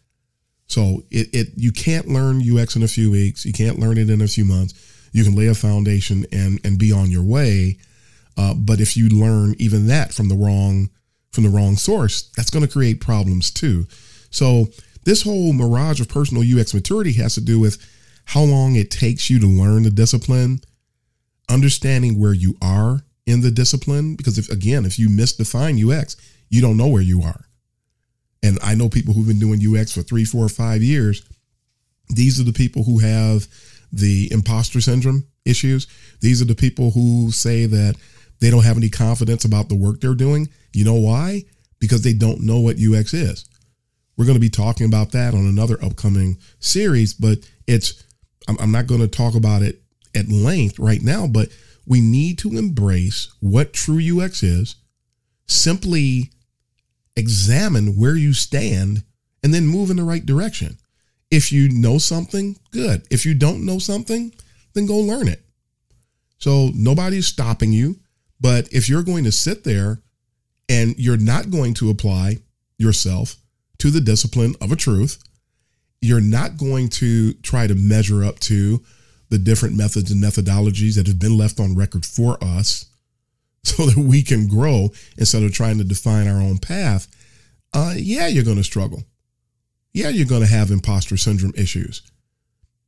so 0.66 1.02
it, 1.10 1.28
it 1.34 1.48
you 1.56 1.72
can't 1.72 2.08
learn 2.08 2.40
UX 2.40 2.74
in 2.74 2.82
a 2.82 2.88
few 2.88 3.10
weeks. 3.10 3.44
You 3.44 3.52
can't 3.52 3.78
learn 3.78 3.98
it 3.98 4.08
in 4.08 4.22
a 4.22 4.28
few 4.28 4.46
months. 4.46 4.72
You 5.12 5.22
can 5.22 5.34
lay 5.34 5.48
a 5.48 5.54
foundation 5.54 6.24
and 6.32 6.58
and 6.64 6.78
be 6.78 6.90
on 6.90 7.10
your 7.10 7.24
way. 7.24 7.76
Uh, 8.38 8.54
but 8.54 8.80
if 8.80 8.96
you 8.96 9.10
learn 9.10 9.54
even 9.58 9.88
that 9.88 10.14
from 10.14 10.30
the 10.30 10.34
wrong 10.34 10.88
from 11.32 11.44
the 11.44 11.50
wrong 11.50 11.76
source, 11.76 12.30
that's 12.34 12.50
going 12.50 12.64
to 12.64 12.72
create 12.72 12.98
problems 12.98 13.50
too. 13.50 13.86
So 14.30 14.68
this 15.04 15.22
whole 15.22 15.52
mirage 15.52 16.00
of 16.00 16.08
personal 16.08 16.42
UX 16.42 16.74
maturity 16.74 17.12
has 17.14 17.34
to 17.34 17.40
do 17.40 17.58
with 17.58 17.78
how 18.26 18.42
long 18.42 18.76
it 18.76 18.90
takes 18.90 19.30
you 19.30 19.40
to 19.40 19.46
learn 19.46 19.82
the 19.82 19.90
discipline, 19.90 20.60
understanding 21.48 22.18
where 22.20 22.34
you 22.34 22.56
are 22.62 23.00
in 23.26 23.40
the 23.40 23.50
discipline. 23.50 24.14
Because 24.14 24.38
if 24.38 24.48
again, 24.50 24.84
if 24.84 24.98
you 24.98 25.08
misdefine 25.08 25.78
UX, 25.78 26.16
you 26.48 26.60
don't 26.60 26.76
know 26.76 26.88
where 26.88 27.02
you 27.02 27.22
are. 27.22 27.44
And 28.42 28.58
I 28.62 28.74
know 28.74 28.88
people 28.88 29.14
who've 29.14 29.26
been 29.26 29.38
doing 29.38 29.60
UX 29.64 29.92
for 29.92 30.02
three, 30.02 30.24
four, 30.24 30.48
five 30.48 30.82
years. 30.82 31.22
These 32.08 32.40
are 32.40 32.44
the 32.44 32.52
people 32.52 32.84
who 32.84 32.98
have 32.98 33.46
the 33.92 34.28
imposter 34.32 34.80
syndrome 34.80 35.26
issues. 35.44 35.86
These 36.20 36.40
are 36.40 36.46
the 36.46 36.54
people 36.54 36.90
who 36.90 37.30
say 37.32 37.66
that 37.66 37.96
they 38.40 38.50
don't 38.50 38.64
have 38.64 38.76
any 38.76 38.88
confidence 38.88 39.44
about 39.44 39.68
the 39.68 39.74
work 39.74 40.00
they're 40.00 40.14
doing. 40.14 40.48
You 40.72 40.84
know 40.84 40.94
why? 40.94 41.44
Because 41.78 42.02
they 42.02 42.12
don't 42.12 42.40
know 42.40 42.60
what 42.60 42.76
UX 42.78 43.14
is. 43.14 43.48
We're 44.20 44.26
going 44.26 44.36
to 44.36 44.38
be 44.38 44.50
talking 44.50 44.86
about 44.86 45.12
that 45.12 45.32
on 45.32 45.46
another 45.46 45.82
upcoming 45.82 46.36
series, 46.58 47.14
but 47.14 47.38
it's, 47.66 48.04
I'm, 48.46 48.58
I'm 48.60 48.70
not 48.70 48.86
going 48.86 49.00
to 49.00 49.08
talk 49.08 49.34
about 49.34 49.62
it 49.62 49.80
at 50.14 50.28
length 50.28 50.78
right 50.78 51.00
now, 51.00 51.26
but 51.26 51.48
we 51.86 52.02
need 52.02 52.36
to 52.40 52.58
embrace 52.58 53.32
what 53.40 53.72
true 53.72 53.98
UX 53.98 54.42
is, 54.42 54.76
simply 55.46 56.32
examine 57.16 57.96
where 57.96 58.14
you 58.14 58.34
stand, 58.34 59.04
and 59.42 59.54
then 59.54 59.66
move 59.66 59.88
in 59.88 59.96
the 59.96 60.04
right 60.04 60.26
direction. 60.26 60.76
If 61.30 61.50
you 61.50 61.70
know 61.70 61.96
something, 61.96 62.58
good. 62.72 63.06
If 63.10 63.24
you 63.24 63.32
don't 63.32 63.64
know 63.64 63.78
something, 63.78 64.34
then 64.74 64.84
go 64.84 64.98
learn 64.98 65.28
it. 65.28 65.42
So 66.36 66.72
nobody's 66.74 67.26
stopping 67.26 67.72
you. 67.72 67.96
But 68.38 68.70
if 68.70 68.86
you're 68.86 69.02
going 69.02 69.24
to 69.24 69.32
sit 69.32 69.64
there 69.64 70.02
and 70.68 70.94
you're 70.98 71.16
not 71.16 71.50
going 71.50 71.72
to 71.72 71.88
apply 71.88 72.40
yourself 72.76 73.36
to 73.80 73.90
the 73.90 74.00
discipline 74.00 74.54
of 74.60 74.72
a 74.72 74.76
truth. 74.76 75.22
You're 76.00 76.20
not 76.20 76.56
going 76.56 76.88
to 76.90 77.34
try 77.34 77.66
to 77.66 77.74
measure 77.74 78.24
up 78.24 78.38
to 78.40 78.82
the 79.28 79.38
different 79.38 79.76
methods 79.76 80.10
and 80.10 80.22
methodologies 80.22 80.96
that 80.96 81.06
have 81.06 81.18
been 81.18 81.36
left 81.36 81.60
on 81.60 81.76
record 81.76 82.04
for 82.04 82.42
us 82.42 82.86
so 83.64 83.86
that 83.86 83.96
we 83.96 84.22
can 84.22 84.48
grow 84.48 84.90
instead 85.18 85.42
of 85.42 85.52
trying 85.52 85.78
to 85.78 85.84
define 85.84 86.28
our 86.28 86.40
own 86.40 86.58
path. 86.58 87.08
Uh, 87.72 87.94
yeah, 87.96 88.26
you're 88.26 88.44
going 88.44 88.56
to 88.56 88.64
struggle. 88.64 89.04
Yeah, 89.92 90.08
you're 90.08 90.26
going 90.26 90.42
to 90.42 90.48
have 90.48 90.70
imposter 90.70 91.16
syndrome 91.16 91.52
issues. 91.56 92.02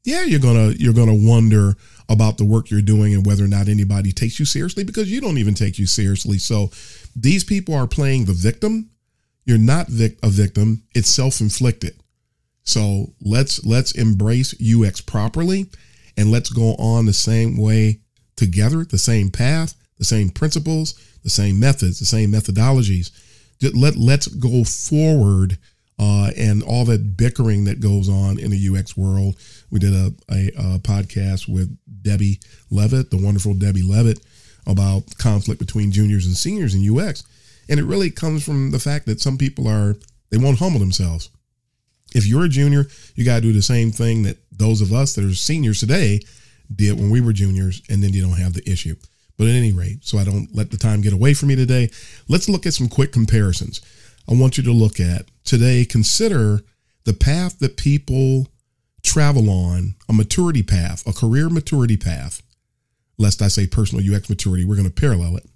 Yeah, 0.04 0.22
you're 0.24 0.40
going 0.40 0.72
to 0.72 0.82
you're 0.82 0.92
going 0.92 1.08
to 1.08 1.28
wonder 1.28 1.76
about 2.08 2.36
the 2.36 2.44
work 2.44 2.70
you're 2.70 2.82
doing 2.82 3.14
and 3.14 3.24
whether 3.24 3.44
or 3.44 3.48
not 3.48 3.68
anybody 3.68 4.10
takes 4.10 4.40
you 4.40 4.44
seriously 4.44 4.82
because 4.82 5.10
you 5.10 5.20
don't 5.20 5.38
even 5.38 5.54
take 5.54 5.78
you 5.78 5.86
seriously. 5.86 6.38
So 6.38 6.70
these 7.14 7.44
people 7.44 7.74
are 7.74 7.86
playing 7.86 8.24
the 8.24 8.32
victim 8.32 8.90
you're 9.44 9.58
not 9.58 9.88
vic- 9.88 10.18
a 10.22 10.28
victim 10.28 10.82
it's 10.94 11.10
self-inflicted 11.10 11.94
so 12.64 13.12
let's 13.20 13.64
let's 13.64 13.92
embrace 13.92 14.54
ux 14.74 15.00
properly 15.00 15.66
and 16.16 16.30
let's 16.30 16.50
go 16.50 16.74
on 16.74 17.06
the 17.06 17.12
same 17.12 17.56
way 17.56 18.00
together 18.36 18.84
the 18.84 18.98
same 18.98 19.30
path 19.30 19.74
the 19.98 20.04
same 20.04 20.28
principles 20.28 20.94
the 21.22 21.30
same 21.30 21.58
methods 21.58 21.98
the 21.98 22.06
same 22.06 22.30
methodologies 22.30 23.10
let 23.74 23.96
let's 23.96 24.26
go 24.26 24.64
forward 24.64 25.58
uh, 25.98 26.30
and 26.36 26.62
all 26.62 26.84
that 26.84 27.16
bickering 27.16 27.64
that 27.64 27.80
goes 27.80 28.08
on 28.08 28.38
in 28.38 28.50
the 28.50 28.68
UX 28.68 28.96
world. 28.96 29.36
We 29.70 29.78
did 29.78 29.92
a, 29.92 30.12
a, 30.30 30.48
a, 30.48 30.78
podcast 30.80 31.48
with 31.48 31.76
Debbie 32.02 32.40
Levitt, 32.70 33.10
the 33.10 33.22
wonderful 33.22 33.54
Debbie 33.54 33.82
Levitt, 33.82 34.18
about 34.66 35.16
conflict 35.18 35.60
between 35.60 35.92
juniors 35.92 36.26
and 36.26 36.36
seniors 36.36 36.74
in 36.74 36.98
UX. 36.98 37.22
And 37.72 37.80
it 37.80 37.84
really 37.84 38.10
comes 38.10 38.44
from 38.44 38.70
the 38.70 38.78
fact 38.78 39.06
that 39.06 39.18
some 39.18 39.38
people 39.38 39.66
are, 39.66 39.96
they 40.28 40.36
won't 40.36 40.58
humble 40.58 40.78
themselves. 40.78 41.30
If 42.14 42.26
you're 42.26 42.44
a 42.44 42.48
junior, 42.50 42.84
you 43.14 43.24
got 43.24 43.36
to 43.36 43.40
do 43.40 43.54
the 43.54 43.62
same 43.62 43.90
thing 43.90 44.24
that 44.24 44.36
those 44.52 44.82
of 44.82 44.92
us 44.92 45.14
that 45.14 45.24
are 45.24 45.32
seniors 45.32 45.80
today 45.80 46.20
did 46.70 47.00
when 47.00 47.08
we 47.08 47.22
were 47.22 47.32
juniors, 47.32 47.80
and 47.88 48.02
then 48.02 48.12
you 48.12 48.20
don't 48.20 48.38
have 48.38 48.52
the 48.52 48.70
issue. 48.70 48.94
But 49.38 49.46
at 49.46 49.54
any 49.54 49.72
rate, 49.72 50.04
so 50.04 50.18
I 50.18 50.24
don't 50.24 50.54
let 50.54 50.70
the 50.70 50.76
time 50.76 51.00
get 51.00 51.14
away 51.14 51.32
from 51.32 51.48
me 51.48 51.56
today, 51.56 51.88
let's 52.28 52.46
look 52.46 52.66
at 52.66 52.74
some 52.74 52.90
quick 52.90 53.10
comparisons. 53.10 53.80
I 54.28 54.34
want 54.34 54.58
you 54.58 54.64
to 54.64 54.72
look 54.72 55.00
at 55.00 55.24
today, 55.44 55.86
consider 55.86 56.60
the 57.04 57.14
path 57.14 57.58
that 57.60 57.78
people 57.78 58.48
travel 59.02 59.48
on, 59.48 59.94
a 60.10 60.12
maturity 60.12 60.62
path, 60.62 61.06
a 61.06 61.14
career 61.14 61.48
maturity 61.48 61.96
path. 61.96 62.42
Lest 63.16 63.40
I 63.40 63.48
say 63.48 63.66
personal 63.66 64.04
UX 64.14 64.28
maturity, 64.28 64.66
we're 64.66 64.76
going 64.76 64.90
to 64.90 64.92
parallel 64.92 65.38
it. 65.38 65.48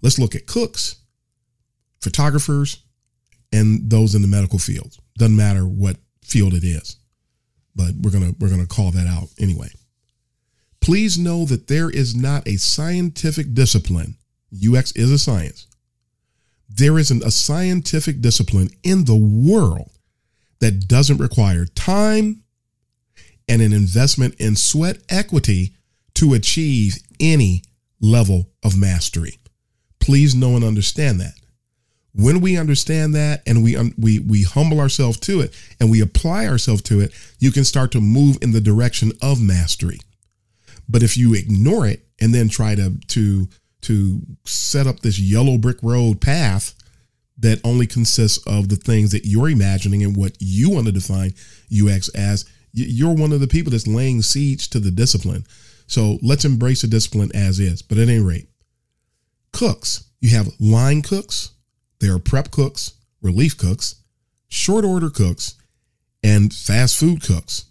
Let's 0.00 0.18
look 0.18 0.34
at 0.34 0.46
cooks, 0.46 0.96
photographers, 2.02 2.82
and 3.52 3.90
those 3.90 4.14
in 4.14 4.22
the 4.22 4.28
medical 4.28 4.58
field. 4.58 4.96
Doesn't 5.18 5.36
matter 5.36 5.66
what 5.66 5.96
field 6.22 6.54
it 6.54 6.64
is, 6.64 6.96
but 7.74 7.92
we're 8.00 8.10
gonna 8.10 8.32
we're 8.38 8.50
gonna 8.50 8.66
call 8.66 8.90
that 8.90 9.06
out 9.06 9.28
anyway. 9.38 9.70
Please 10.80 11.18
know 11.18 11.44
that 11.44 11.68
there 11.68 11.90
is 11.90 12.14
not 12.14 12.46
a 12.46 12.56
scientific 12.56 13.54
discipline. 13.54 14.16
UX 14.52 14.92
is 14.92 15.10
a 15.12 15.18
science. 15.18 15.66
There 16.68 16.98
isn't 16.98 17.22
a 17.22 17.30
scientific 17.30 18.20
discipline 18.20 18.70
in 18.82 19.04
the 19.04 19.16
world 19.16 19.90
that 20.60 20.88
doesn't 20.88 21.18
require 21.18 21.66
time 21.66 22.42
and 23.48 23.62
an 23.62 23.72
investment 23.72 24.34
in 24.38 24.56
sweat 24.56 24.98
equity 25.08 25.74
to 26.14 26.34
achieve 26.34 26.96
any 27.20 27.62
level 28.00 28.50
of 28.62 28.78
mastery. 28.78 29.38
Please 30.00 30.34
know 30.34 30.56
and 30.56 30.64
understand 30.64 31.20
that. 31.20 31.34
When 32.14 32.40
we 32.40 32.58
understand 32.58 33.14
that 33.14 33.42
and 33.46 33.64
we 33.64 33.76
um, 33.76 33.94
we 33.98 34.18
we 34.18 34.42
humble 34.42 34.80
ourselves 34.80 35.18
to 35.20 35.40
it 35.40 35.54
and 35.80 35.90
we 35.90 36.02
apply 36.02 36.46
ourselves 36.46 36.82
to 36.82 37.00
it, 37.00 37.12
you 37.38 37.50
can 37.50 37.64
start 37.64 37.90
to 37.92 38.00
move 38.00 38.36
in 38.42 38.52
the 38.52 38.60
direction 38.60 39.12
of 39.22 39.40
mastery. 39.40 39.98
But 40.88 41.02
if 41.02 41.16
you 41.16 41.34
ignore 41.34 41.86
it 41.86 42.06
and 42.20 42.34
then 42.34 42.48
try 42.48 42.74
to 42.74 42.98
to 43.08 43.48
to 43.82 44.20
set 44.44 44.86
up 44.86 45.00
this 45.00 45.18
yellow 45.18 45.58
brick 45.58 45.78
road 45.82 46.20
path 46.20 46.74
that 47.38 47.60
only 47.64 47.86
consists 47.86 48.38
of 48.46 48.68
the 48.68 48.76
things 48.76 49.10
that 49.10 49.26
you're 49.26 49.48
imagining 49.48 50.02
and 50.02 50.16
what 50.16 50.36
you 50.38 50.70
want 50.70 50.86
to 50.86 50.92
define 50.92 51.34
UX 51.72 52.08
as. 52.10 52.44
You're 52.72 53.14
one 53.14 53.32
of 53.32 53.40
the 53.40 53.48
people 53.48 53.70
that's 53.70 53.86
laying 53.86 54.22
siege 54.22 54.70
to 54.70 54.78
the 54.78 54.90
discipline. 54.90 55.44
So 55.86 56.18
let's 56.22 56.46
embrace 56.46 56.80
the 56.80 56.88
discipline 56.88 57.30
as 57.34 57.60
is. 57.60 57.82
But 57.82 57.98
at 57.98 58.08
any 58.08 58.20
rate, 58.20 58.48
cooks, 59.52 60.04
you 60.20 60.30
have 60.30 60.48
line 60.58 61.02
cooks, 61.02 61.50
there 62.02 62.12
are 62.12 62.18
prep 62.18 62.50
cooks, 62.50 62.94
relief 63.22 63.56
cooks, 63.56 63.94
short 64.48 64.84
order 64.84 65.08
cooks, 65.08 65.54
and 66.24 66.52
fast 66.52 66.98
food 66.98 67.22
cooks. 67.22 67.66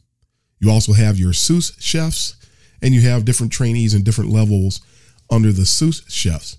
You 0.59 0.71
also 0.71 0.93
have 0.93 1.19
your 1.19 1.33
sous 1.33 1.75
chefs, 1.79 2.37
and 2.81 2.93
you 2.93 3.01
have 3.01 3.25
different 3.25 3.51
trainees 3.51 3.93
and 3.93 4.05
different 4.05 4.31
levels 4.31 4.79
under 5.29 5.51
the 5.51 5.65
sous 5.65 6.03
chefs. 6.07 6.57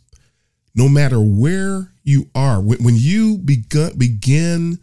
No 0.75 0.87
matter 0.87 1.19
where 1.19 1.93
you 2.05 2.29
are, 2.35 2.61
when, 2.61 2.97
you 2.97 3.39
begin, 3.39 3.97
begin 3.97 4.79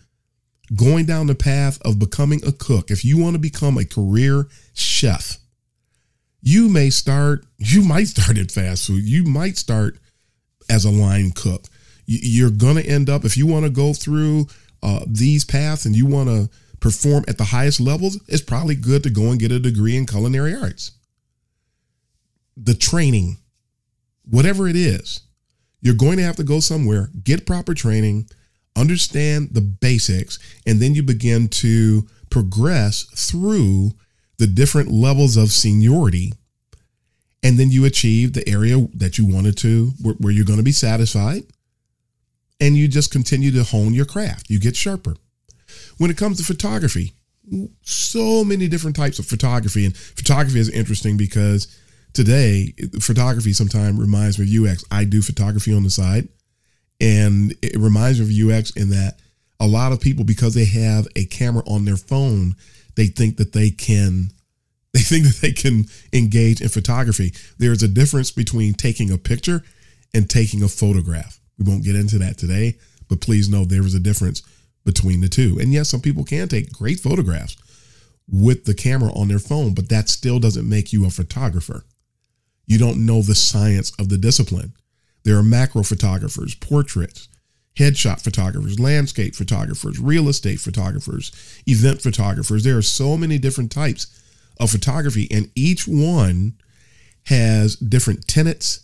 going 0.76 1.06
down 1.06 1.28
the 1.28 1.36
path 1.36 1.80
of 1.84 2.00
becoming 2.00 2.42
a 2.44 2.52
cook, 2.52 2.90
if 2.90 3.06
you 3.06 3.20
want 3.20 3.36
to 3.36 3.40
become 3.40 3.78
a 3.78 3.86
career 3.86 4.48
chef, 4.74 5.38
you 6.42 6.70
may 6.70 6.90
start, 6.90 7.46
you 7.60 7.84
might 7.84 8.08
start 8.08 8.40
at 8.40 8.50
fast 8.50 8.88
food. 8.88 9.04
You 9.04 9.26
might 9.26 9.58
start 9.58 10.00
as 10.72 10.86
a 10.86 10.92
line 10.92 11.32
cook. 11.36 11.66
You're 12.12 12.50
going 12.50 12.78
to 12.78 12.86
end 12.86 13.08
up, 13.08 13.24
if 13.24 13.38
you 13.38 13.46
want 13.46 13.66
to 13.66 13.70
go 13.70 13.94
through 13.94 14.48
uh, 14.82 15.02
these 15.06 15.46
paths 15.46 15.86
and 15.86 15.96
you 15.96 16.08
want 16.08 16.28
to 16.28 16.50
perform 16.80 17.24
at 17.28 17.38
the 17.38 17.44
highest 17.44 17.80
levels, 17.80 18.20
it's 18.28 18.42
probably 18.42 18.74
good 18.74 19.04
to 19.04 19.12
go 19.12 19.30
and 19.30 19.40
get 19.40 19.52
a 19.52 19.60
degree 19.60 19.96
in 19.96 20.08
culinary 20.08 20.56
arts. 20.56 20.94
The 22.58 22.74
training, 22.74 23.38
whatever 24.28 24.68
it 24.68 24.76
is, 24.76 25.22
you're 25.82 25.94
going 25.94 26.18
to 26.18 26.24
have 26.24 26.38
to 26.38 26.44
go 26.44 26.60
somewhere, 26.60 27.10
get 27.24 27.46
proper 27.46 27.76
training, 27.76 28.28
understand 28.76 29.50
the 29.52 29.62
basics, 29.62 30.40
and 30.66 30.80
then 30.80 30.96
you 30.96 31.04
begin 31.04 31.48
to 31.50 32.08
progress 32.32 33.04
through 33.04 33.92
the 34.40 34.48
different 34.48 34.90
levels 34.90 35.38
of 35.38 35.52
seniority. 35.52 36.34
And 37.44 37.60
then 37.60 37.70
you 37.70 37.86
achieve 37.86 38.34
the 38.34 38.50
area 38.50 38.88
that 38.96 39.20
you 39.20 39.28
wanted 39.28 39.58
to, 39.60 39.92
where, 40.02 40.16
where 40.16 40.34
you're 40.34 40.44
going 40.44 40.58
to 40.58 40.64
be 40.64 40.72
satisfied. 40.72 41.44
And 42.60 42.76
you 42.76 42.88
just 42.88 43.12
continue 43.12 43.52
to 43.52 43.64
hone 43.64 43.94
your 43.94 44.06
craft. 44.06 44.50
You 44.50 44.60
get 44.60 44.76
sharper. 44.76 45.16
When 45.98 46.12
it 46.12 46.18
comes 46.18 46.38
to 46.38 46.44
photography, 46.44 47.14
so 47.84 48.44
many 48.44 48.68
different 48.68 48.96
types 48.96 49.20
of 49.20 49.26
photography. 49.26 49.86
And 49.86 49.96
photography 49.96 50.60
is 50.60 50.70
interesting 50.70 51.18
because 51.18 51.68
today, 52.14 52.74
photography 53.00 53.54
sometimes 53.54 54.00
reminds 54.00 54.40
me 54.40 54.46
of 54.46 54.66
UX. 54.66 54.84
I 54.92 55.06
do 55.06 55.22
photography 55.22 55.74
on 55.74 55.84
the 55.84 55.90
side, 55.90 56.28
and 57.00 57.54
it 57.62 57.78
reminds 57.78 58.20
me 58.20 58.26
of 58.26 58.52
UX 58.52 58.72
in 58.72 58.90
that 58.90 59.20
a 59.60 59.68
lot 59.68 59.92
of 59.92 60.00
people, 60.00 60.24
because 60.24 60.54
they 60.54 60.66
have 60.66 61.08
a 61.16 61.26
camera 61.26 61.64
on 61.68 61.86
their 61.86 61.98
phone, 61.98 62.56
they 62.96 63.08
think 63.08 63.38
that 63.38 63.54
they 63.54 63.70
can 63.70 64.32
they 64.94 65.02
think 65.02 65.26
that 65.26 65.40
they 65.42 65.52
can 65.52 65.86
engage 66.14 66.62
in 66.62 66.70
photography. 66.70 67.34
There's 67.60 67.84
a 67.84 67.88
difference 67.88 68.32
between 68.32 68.74
taking 68.74 69.12
a 69.12 69.20
picture 69.20 69.64
and 70.16 70.28
taking 70.28 70.64
a 70.64 70.68
photograph. 70.68 71.40
We 71.60 71.70
won't 71.70 71.84
get 71.84 71.96
into 71.96 72.18
that 72.20 72.38
today, 72.38 72.78
but 73.10 73.22
please 73.22 73.50
know 73.50 73.66
there 73.66 73.86
is 73.86 73.94
a 73.94 74.00
difference 74.00 74.42
between 74.86 75.22
the 75.22 75.30
two. 75.30 75.60
And 75.60 75.72
yes, 75.74 75.90
some 75.90 76.02
people 76.02 76.24
can 76.24 76.48
take 76.48 76.72
great 76.72 77.00
photographs 77.00 77.58
with 78.32 78.66
the 78.66 78.74
camera 78.74 79.12
on 79.14 79.28
their 79.28 79.40
phone, 79.40 79.74
but 79.74 79.90
that 79.90 80.10
still 80.10 80.40
doesn't 80.40 80.68
make 80.68 80.94
you 80.94 81.06
a 81.06 81.10
photographer. 81.10 81.84
You 82.66 82.78
don't 82.78 83.06
know 83.06 83.22
the 83.22 83.36
science 83.36 83.92
of 84.00 84.10
the 84.10 84.18
discipline. 84.18 84.74
There 85.24 85.38
are 85.38 85.44
macro 85.44 85.84
photographers, 85.84 86.56
portraits, 86.56 87.28
headshot 87.76 88.22
photographers, 88.22 88.80
landscape 88.80 89.36
photographers, 89.36 90.00
real 90.00 90.30
estate 90.30 90.60
photographers, 90.60 91.32
event 91.66 92.02
photographers. 92.02 92.64
There 92.64 92.78
are 92.78 92.84
so 92.84 93.18
many 93.18 93.38
different 93.38 93.72
types 93.72 94.08
of 94.60 94.70
photography, 94.70 95.28
and 95.32 95.52
each 95.56 95.88
one 95.88 96.54
has 97.26 97.76
different 97.76 98.28
tenets, 98.28 98.82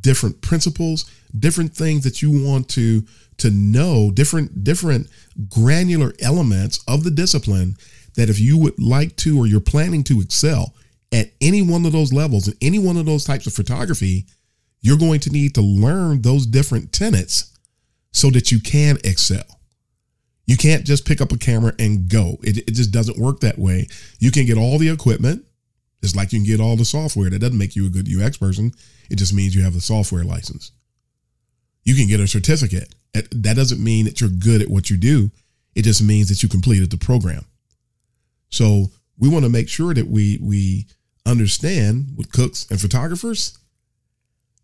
different 0.00 0.40
principles, 0.42 1.10
different 1.38 1.74
things 1.74 2.04
that 2.04 2.22
you 2.22 2.46
want 2.46 2.68
to 2.70 3.04
to 3.38 3.50
know, 3.50 4.10
different 4.10 4.64
different 4.64 5.08
granular 5.48 6.12
elements 6.20 6.82
of 6.88 7.04
the 7.04 7.10
discipline 7.10 7.76
that 8.16 8.28
if 8.28 8.40
you 8.40 8.58
would 8.58 8.78
like 8.80 9.14
to 9.16 9.38
or 9.38 9.46
you're 9.46 9.60
planning 9.60 10.02
to 10.04 10.20
excel, 10.20 10.74
at 11.12 11.30
any 11.40 11.62
one 11.62 11.86
of 11.86 11.92
those 11.92 12.12
levels, 12.12 12.48
in 12.48 12.54
any 12.60 12.78
one 12.78 12.96
of 12.96 13.06
those 13.06 13.24
types 13.24 13.46
of 13.46 13.54
photography, 13.54 14.26
you're 14.80 14.98
going 14.98 15.20
to 15.20 15.30
need 15.30 15.54
to 15.54 15.60
learn 15.60 16.22
those 16.22 16.46
different 16.46 16.92
tenets 16.92 17.56
so 18.12 18.30
that 18.30 18.50
you 18.52 18.60
can 18.60 18.98
excel. 19.04 19.44
You 20.46 20.56
can't 20.56 20.84
just 20.84 21.06
pick 21.06 21.20
up 21.20 21.32
a 21.32 21.38
camera 21.38 21.74
and 21.78 22.08
go. 22.08 22.38
It, 22.42 22.58
it 22.58 22.72
just 22.72 22.90
doesn't 22.90 23.18
work 23.18 23.40
that 23.40 23.58
way. 23.58 23.86
You 24.18 24.30
can 24.30 24.46
get 24.46 24.58
all 24.58 24.78
the 24.78 24.88
equipment, 24.88 25.44
just 26.02 26.16
like 26.16 26.32
you 26.32 26.38
can 26.38 26.46
get 26.46 26.60
all 26.60 26.76
the 26.76 26.84
software. 26.84 27.30
That 27.30 27.40
doesn't 27.40 27.58
make 27.58 27.76
you 27.76 27.86
a 27.86 27.90
good 27.90 28.08
UX 28.08 28.36
person. 28.36 28.72
It 29.10 29.16
just 29.16 29.32
means 29.32 29.54
you 29.54 29.62
have 29.62 29.74
the 29.74 29.80
software 29.80 30.24
license. 30.24 30.72
You 31.84 31.94
can 31.94 32.06
get 32.06 32.20
a 32.20 32.26
certificate. 32.26 32.94
That 33.12 33.56
doesn't 33.56 33.82
mean 33.82 34.04
that 34.04 34.20
you're 34.20 34.30
good 34.30 34.62
at 34.62 34.70
what 34.70 34.90
you 34.90 34.96
do. 34.96 35.30
It 35.74 35.82
just 35.82 36.02
means 36.02 36.28
that 36.28 36.42
you 36.42 36.48
completed 36.48 36.90
the 36.90 36.98
program. 36.98 37.44
So 38.50 38.86
we 39.18 39.28
want 39.28 39.44
to 39.44 39.50
make 39.50 39.68
sure 39.68 39.94
that 39.94 40.06
we 40.06 40.38
we 40.40 40.86
understand 41.26 42.14
with 42.16 42.32
cooks 42.32 42.66
and 42.70 42.80
photographers, 42.80 43.58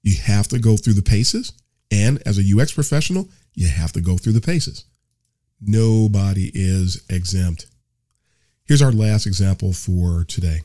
you 0.03 0.16
have 0.23 0.49
to 0.49 0.59
go 0.59 0.77
through 0.77 0.94
the 0.94 1.03
paces. 1.03 1.53
And 1.90 2.23
as 2.27 2.38
a 2.38 2.61
UX 2.61 2.73
professional, 2.73 3.29
you 3.55 3.68
have 3.68 3.92
to 3.92 4.01
go 4.01 4.16
through 4.16 4.33
the 4.33 4.40
paces. 4.40 4.85
Nobody 5.61 6.51
is 6.55 7.05
exempt. 7.09 7.66
Here's 8.66 8.83
our 8.83 8.92
last 8.92 9.27
example 9.27 9.73
for 9.73 10.25
today 10.25 10.61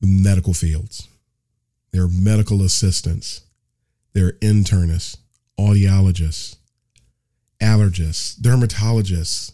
medical 0.00 0.54
fields. 0.54 1.08
There 1.92 2.04
are 2.04 2.08
medical 2.08 2.62
assistants, 2.62 3.42
there 4.12 4.26
are 4.26 4.32
internists, 4.32 5.16
audiologists, 5.58 6.56
allergists, 7.60 8.38
dermatologists, 8.38 9.52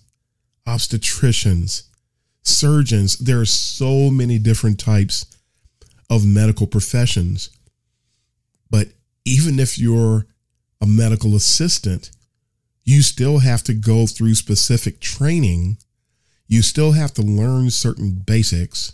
obstetricians, 0.66 1.84
surgeons. 2.42 3.18
There 3.18 3.40
are 3.40 3.46
so 3.46 4.10
many 4.10 4.38
different 4.38 4.78
types 4.78 5.26
of 6.10 6.26
medical 6.26 6.66
professions. 6.66 7.50
But 8.70 8.88
even 9.24 9.58
if 9.58 9.78
you're 9.78 10.26
a 10.80 10.86
medical 10.86 11.34
assistant, 11.34 12.10
you 12.84 13.02
still 13.02 13.38
have 13.38 13.62
to 13.64 13.74
go 13.74 14.06
through 14.06 14.34
specific 14.34 15.00
training. 15.00 15.78
You 16.46 16.60
still 16.60 16.92
have 16.92 17.14
to 17.14 17.22
learn 17.22 17.70
certain 17.70 18.10
basics. 18.10 18.92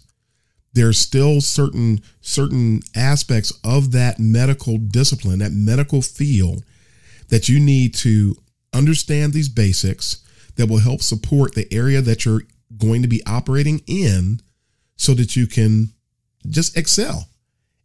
There's 0.73 0.99
still 0.99 1.41
certain 1.41 2.01
certain 2.21 2.83
aspects 2.95 3.53
of 3.65 3.93
that 3.93 4.19
medical 4.19 4.79
discipline, 4.79 5.41
that 5.41 5.53
medical 5.53 6.03
field 6.03 6.65
that 7.29 7.49
you 7.49 7.59
need 7.59 7.95
to 7.95 8.37
understand 8.73 9.33
these 9.33 9.49
basics 9.49 10.25
that 10.57 10.69
will 10.69 10.79
help 10.79 11.03
support 11.03 11.55
the 11.55 11.73
area 11.73 12.01
that 12.01 12.25
you're 12.25 12.43
going 12.77 13.03
to 13.03 13.09
be 13.09 13.23
operating 13.27 13.83
in 13.87 14.41
so 14.97 15.15
that 15.15 15.35
you 15.35 15.47
can 15.47 15.93
just 16.49 16.77
excel 16.77 17.29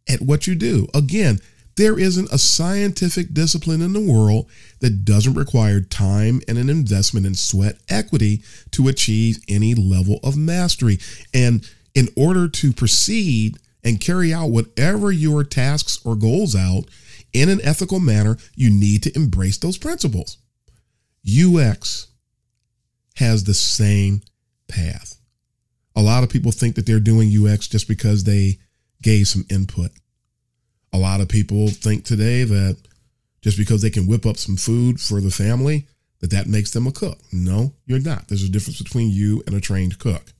at 0.08 0.20
what 0.20 0.46
you 0.46 0.54
do. 0.54 0.86
Again, 0.94 1.40
there 1.76 1.98
isn't 1.98 2.32
a 2.32 2.38
scientific 2.38 3.34
discipline 3.34 3.82
in 3.82 3.92
the 3.92 4.00
world 4.00 4.48
that 4.80 5.04
doesn't 5.04 5.34
require 5.34 5.80
time 5.80 6.40
and 6.48 6.56
an 6.56 6.70
investment 6.70 7.26
in 7.26 7.34
sweat 7.34 7.76
equity 7.88 8.42
to 8.70 8.88
achieve 8.88 9.38
any 9.48 9.74
level 9.74 10.18
of 10.22 10.36
mastery. 10.36 10.98
And 11.34 11.68
in 11.96 12.08
order 12.14 12.46
to 12.46 12.72
proceed 12.74 13.56
and 13.82 14.00
carry 14.00 14.32
out 14.32 14.50
whatever 14.50 15.10
your 15.10 15.42
tasks 15.42 15.98
or 16.04 16.14
goals 16.14 16.54
out 16.54 16.84
in 17.32 17.48
an 17.48 17.60
ethical 17.64 17.98
manner, 17.98 18.36
you 18.54 18.70
need 18.70 19.02
to 19.02 19.16
embrace 19.16 19.56
those 19.56 19.78
principles. 19.78 20.36
UX 21.26 22.08
has 23.16 23.44
the 23.44 23.54
same 23.54 24.20
path. 24.68 25.16
A 25.96 26.02
lot 26.02 26.22
of 26.22 26.28
people 26.28 26.52
think 26.52 26.76
that 26.76 26.84
they're 26.84 27.00
doing 27.00 27.32
UX 27.32 27.66
just 27.66 27.88
because 27.88 28.24
they 28.24 28.58
gave 29.02 29.26
some 29.26 29.46
input. 29.48 29.90
A 30.92 30.98
lot 30.98 31.22
of 31.22 31.28
people 31.28 31.68
think 31.68 32.04
today 32.04 32.44
that 32.44 32.76
just 33.40 33.56
because 33.56 33.80
they 33.80 33.90
can 33.90 34.06
whip 34.06 34.26
up 34.26 34.36
some 34.36 34.56
food 34.56 35.00
for 35.00 35.20
the 35.20 35.30
family, 35.30 35.86
that 36.20 36.30
that 36.30 36.46
makes 36.46 36.72
them 36.72 36.86
a 36.86 36.92
cook. 36.92 37.18
No, 37.32 37.72
you're 37.86 38.00
not. 38.00 38.28
There's 38.28 38.42
a 38.42 38.50
difference 38.50 38.82
between 38.82 39.10
you 39.10 39.42
and 39.46 39.56
a 39.56 39.60
trained 39.60 39.98
cook. 39.98 40.32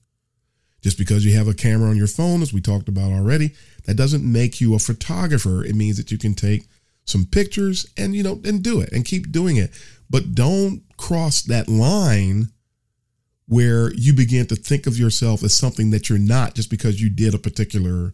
Just 0.87 0.99
because 0.99 1.25
you 1.25 1.35
have 1.35 1.49
a 1.49 1.53
camera 1.53 1.91
on 1.91 1.97
your 1.97 2.07
phone, 2.07 2.43
as 2.43 2.53
we 2.53 2.61
talked 2.61 2.89
about 2.89 3.11
already, 3.11 3.51
that 3.87 3.97
doesn't 3.97 4.23
make 4.23 4.61
you 4.61 4.77
a 4.77 4.79
photographer. 4.79 5.65
It 5.65 5.75
means 5.75 5.97
that 5.97 6.13
you 6.13 6.17
can 6.17 6.33
take 6.33 6.69
some 7.05 7.25
pictures 7.25 7.89
and 7.97 8.15
you 8.15 8.23
know 8.23 8.41
and 8.45 8.63
do 8.63 8.81
it 8.81 8.93
and 8.93 9.05
keep 9.05 9.33
doing 9.33 9.57
it. 9.57 9.73
But 10.09 10.37
don't 10.37 10.85
cross 10.97 11.43
that 11.43 11.67
line 11.67 12.51
where 13.49 13.93
you 13.95 14.13
begin 14.13 14.47
to 14.47 14.55
think 14.55 14.87
of 14.87 14.97
yourself 14.97 15.43
as 15.43 15.53
something 15.53 15.91
that 15.91 16.09
you're 16.09 16.21
not 16.21 16.55
just 16.55 16.71
because 16.71 17.03
you 17.03 17.11
did 17.11 17.35
a 17.35 17.39
particular 17.39 18.13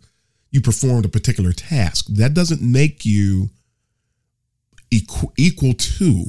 you 0.50 0.62
performed 0.62 1.04
a 1.04 1.10
particular 1.10 1.52
task. 1.52 2.06
That 2.08 2.32
doesn't 2.32 2.62
make 2.62 3.04
you 3.04 3.50
equal, 4.90 5.34
equal 5.36 5.74
to 5.74 6.24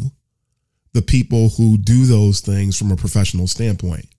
the 0.92 1.02
people 1.02 1.52
who 1.52 1.78
do 1.78 2.06
those 2.06 2.42
things 2.42 2.78
from 2.78 2.92
a 2.92 2.98
professional 2.98 3.48
standpoint. 3.48 4.10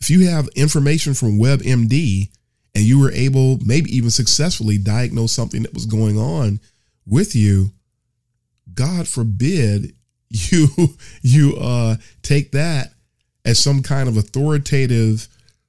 If 0.00 0.10
you 0.10 0.28
have 0.28 0.48
information 0.54 1.14
from 1.14 1.38
WebMD 1.38 2.30
and 2.74 2.84
you 2.84 3.00
were 3.00 3.12
able, 3.12 3.58
maybe 3.64 3.94
even 3.94 4.10
successfully, 4.10 4.78
diagnose 4.78 5.32
something 5.32 5.62
that 5.62 5.74
was 5.74 5.86
going 5.86 6.18
on 6.18 6.60
with 7.06 7.34
you, 7.34 7.72
God 8.74 9.08
forbid 9.08 9.94
you 10.30 10.68
you 11.22 11.56
uh, 11.56 11.96
take 12.22 12.52
that 12.52 12.92
as 13.44 13.58
some 13.58 13.82
kind 13.82 14.08
of 14.08 14.16
authoritative 14.16 15.26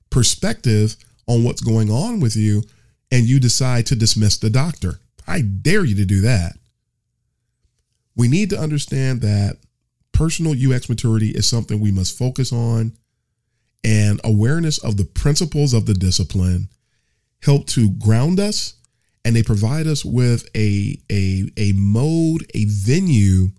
perspective 0.09 0.95
on 1.27 1.43
what's 1.43 1.61
going 1.61 1.89
on 1.89 2.19
with 2.19 2.35
you, 2.35 2.63
and 3.11 3.25
you 3.27 3.39
decide 3.39 3.85
to 3.85 3.95
dismiss 3.95 4.37
the 4.37 4.49
doctor. 4.49 4.99
I 5.27 5.41
dare 5.41 5.85
you 5.85 5.95
to 5.95 6.05
do 6.05 6.21
that. 6.21 6.53
We 8.15 8.27
need 8.27 8.49
to 8.49 8.59
understand 8.59 9.21
that 9.21 9.57
personal 10.11 10.53
UX 10.53 10.89
maturity 10.89 11.29
is 11.29 11.47
something 11.47 11.79
we 11.79 11.91
must 11.91 12.17
focus 12.17 12.51
on, 12.51 12.93
and 13.83 14.19
awareness 14.23 14.77
of 14.79 14.97
the 14.97 15.05
principles 15.05 15.73
of 15.73 15.85
the 15.85 15.93
discipline 15.93 16.69
help 17.41 17.65
to 17.67 17.89
ground 17.91 18.39
us 18.39 18.75
and 19.25 19.35
they 19.35 19.43
provide 19.43 19.87
us 19.87 20.03
with 20.03 20.49
a, 20.55 20.97
a, 21.11 21.51
a 21.57 21.71
mode, 21.73 22.45
a 22.53 22.65
venue 22.65 23.49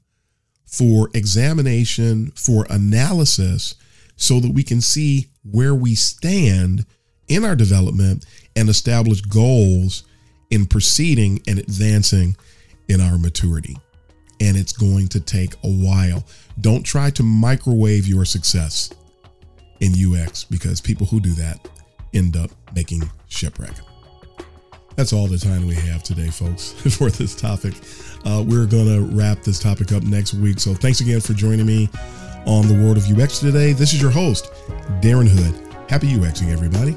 for 0.66 1.10
examination, 1.14 2.32
for 2.34 2.66
analysis, 2.70 3.74
so 4.16 4.40
that 4.40 4.52
we 4.52 4.62
can 4.62 4.80
see 4.80 5.28
where 5.50 5.74
we 5.74 5.94
stand 5.94 6.84
in 7.28 7.44
our 7.44 7.56
development 7.56 8.24
and 8.56 8.68
establish 8.68 9.20
goals 9.22 10.04
in 10.50 10.66
proceeding 10.66 11.40
and 11.46 11.58
advancing 11.58 12.36
in 12.88 13.00
our 13.00 13.18
maturity. 13.18 13.76
And 14.40 14.56
it's 14.56 14.72
going 14.72 15.08
to 15.08 15.20
take 15.20 15.54
a 15.62 15.68
while. 15.68 16.24
Don't 16.60 16.82
try 16.82 17.10
to 17.10 17.22
microwave 17.22 18.06
your 18.08 18.24
success 18.24 18.90
in 19.80 19.92
UX 19.94 20.44
because 20.44 20.80
people 20.80 21.06
who 21.06 21.20
do 21.20 21.32
that 21.34 21.68
end 22.14 22.36
up 22.36 22.50
making 22.74 23.02
shipwreck. 23.28 23.74
That's 24.96 25.12
all 25.12 25.26
the 25.26 25.38
time 25.38 25.66
we 25.66 25.74
have 25.74 26.02
today, 26.02 26.28
folks, 26.28 26.72
for 26.96 27.10
this 27.10 27.34
topic. 27.34 27.74
Uh, 28.24 28.44
we're 28.46 28.66
going 28.66 28.86
to 28.86 29.16
wrap 29.16 29.42
this 29.42 29.58
topic 29.58 29.92
up 29.92 30.02
next 30.02 30.34
week. 30.34 30.60
So 30.60 30.74
thanks 30.74 31.00
again 31.00 31.20
for 31.20 31.32
joining 31.32 31.66
me 31.66 31.88
on 32.46 32.66
the 32.68 32.74
World 32.74 32.96
of 32.96 33.06
UX 33.10 33.38
today. 33.38 33.72
This 33.72 33.92
is 33.92 34.02
your 34.02 34.10
host, 34.10 34.52
Darren 35.00 35.28
Hood. 35.28 35.90
Happy 35.90 36.08
UXing, 36.08 36.52
everybody. 36.52 36.96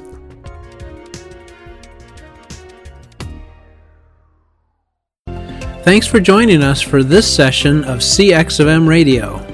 Thanks 5.84 6.06
for 6.06 6.18
joining 6.18 6.62
us 6.62 6.80
for 6.80 7.02
this 7.02 7.30
session 7.30 7.84
of 7.84 7.98
CX 7.98 8.58
of 8.58 8.68
M 8.68 8.88
Radio. 8.88 9.53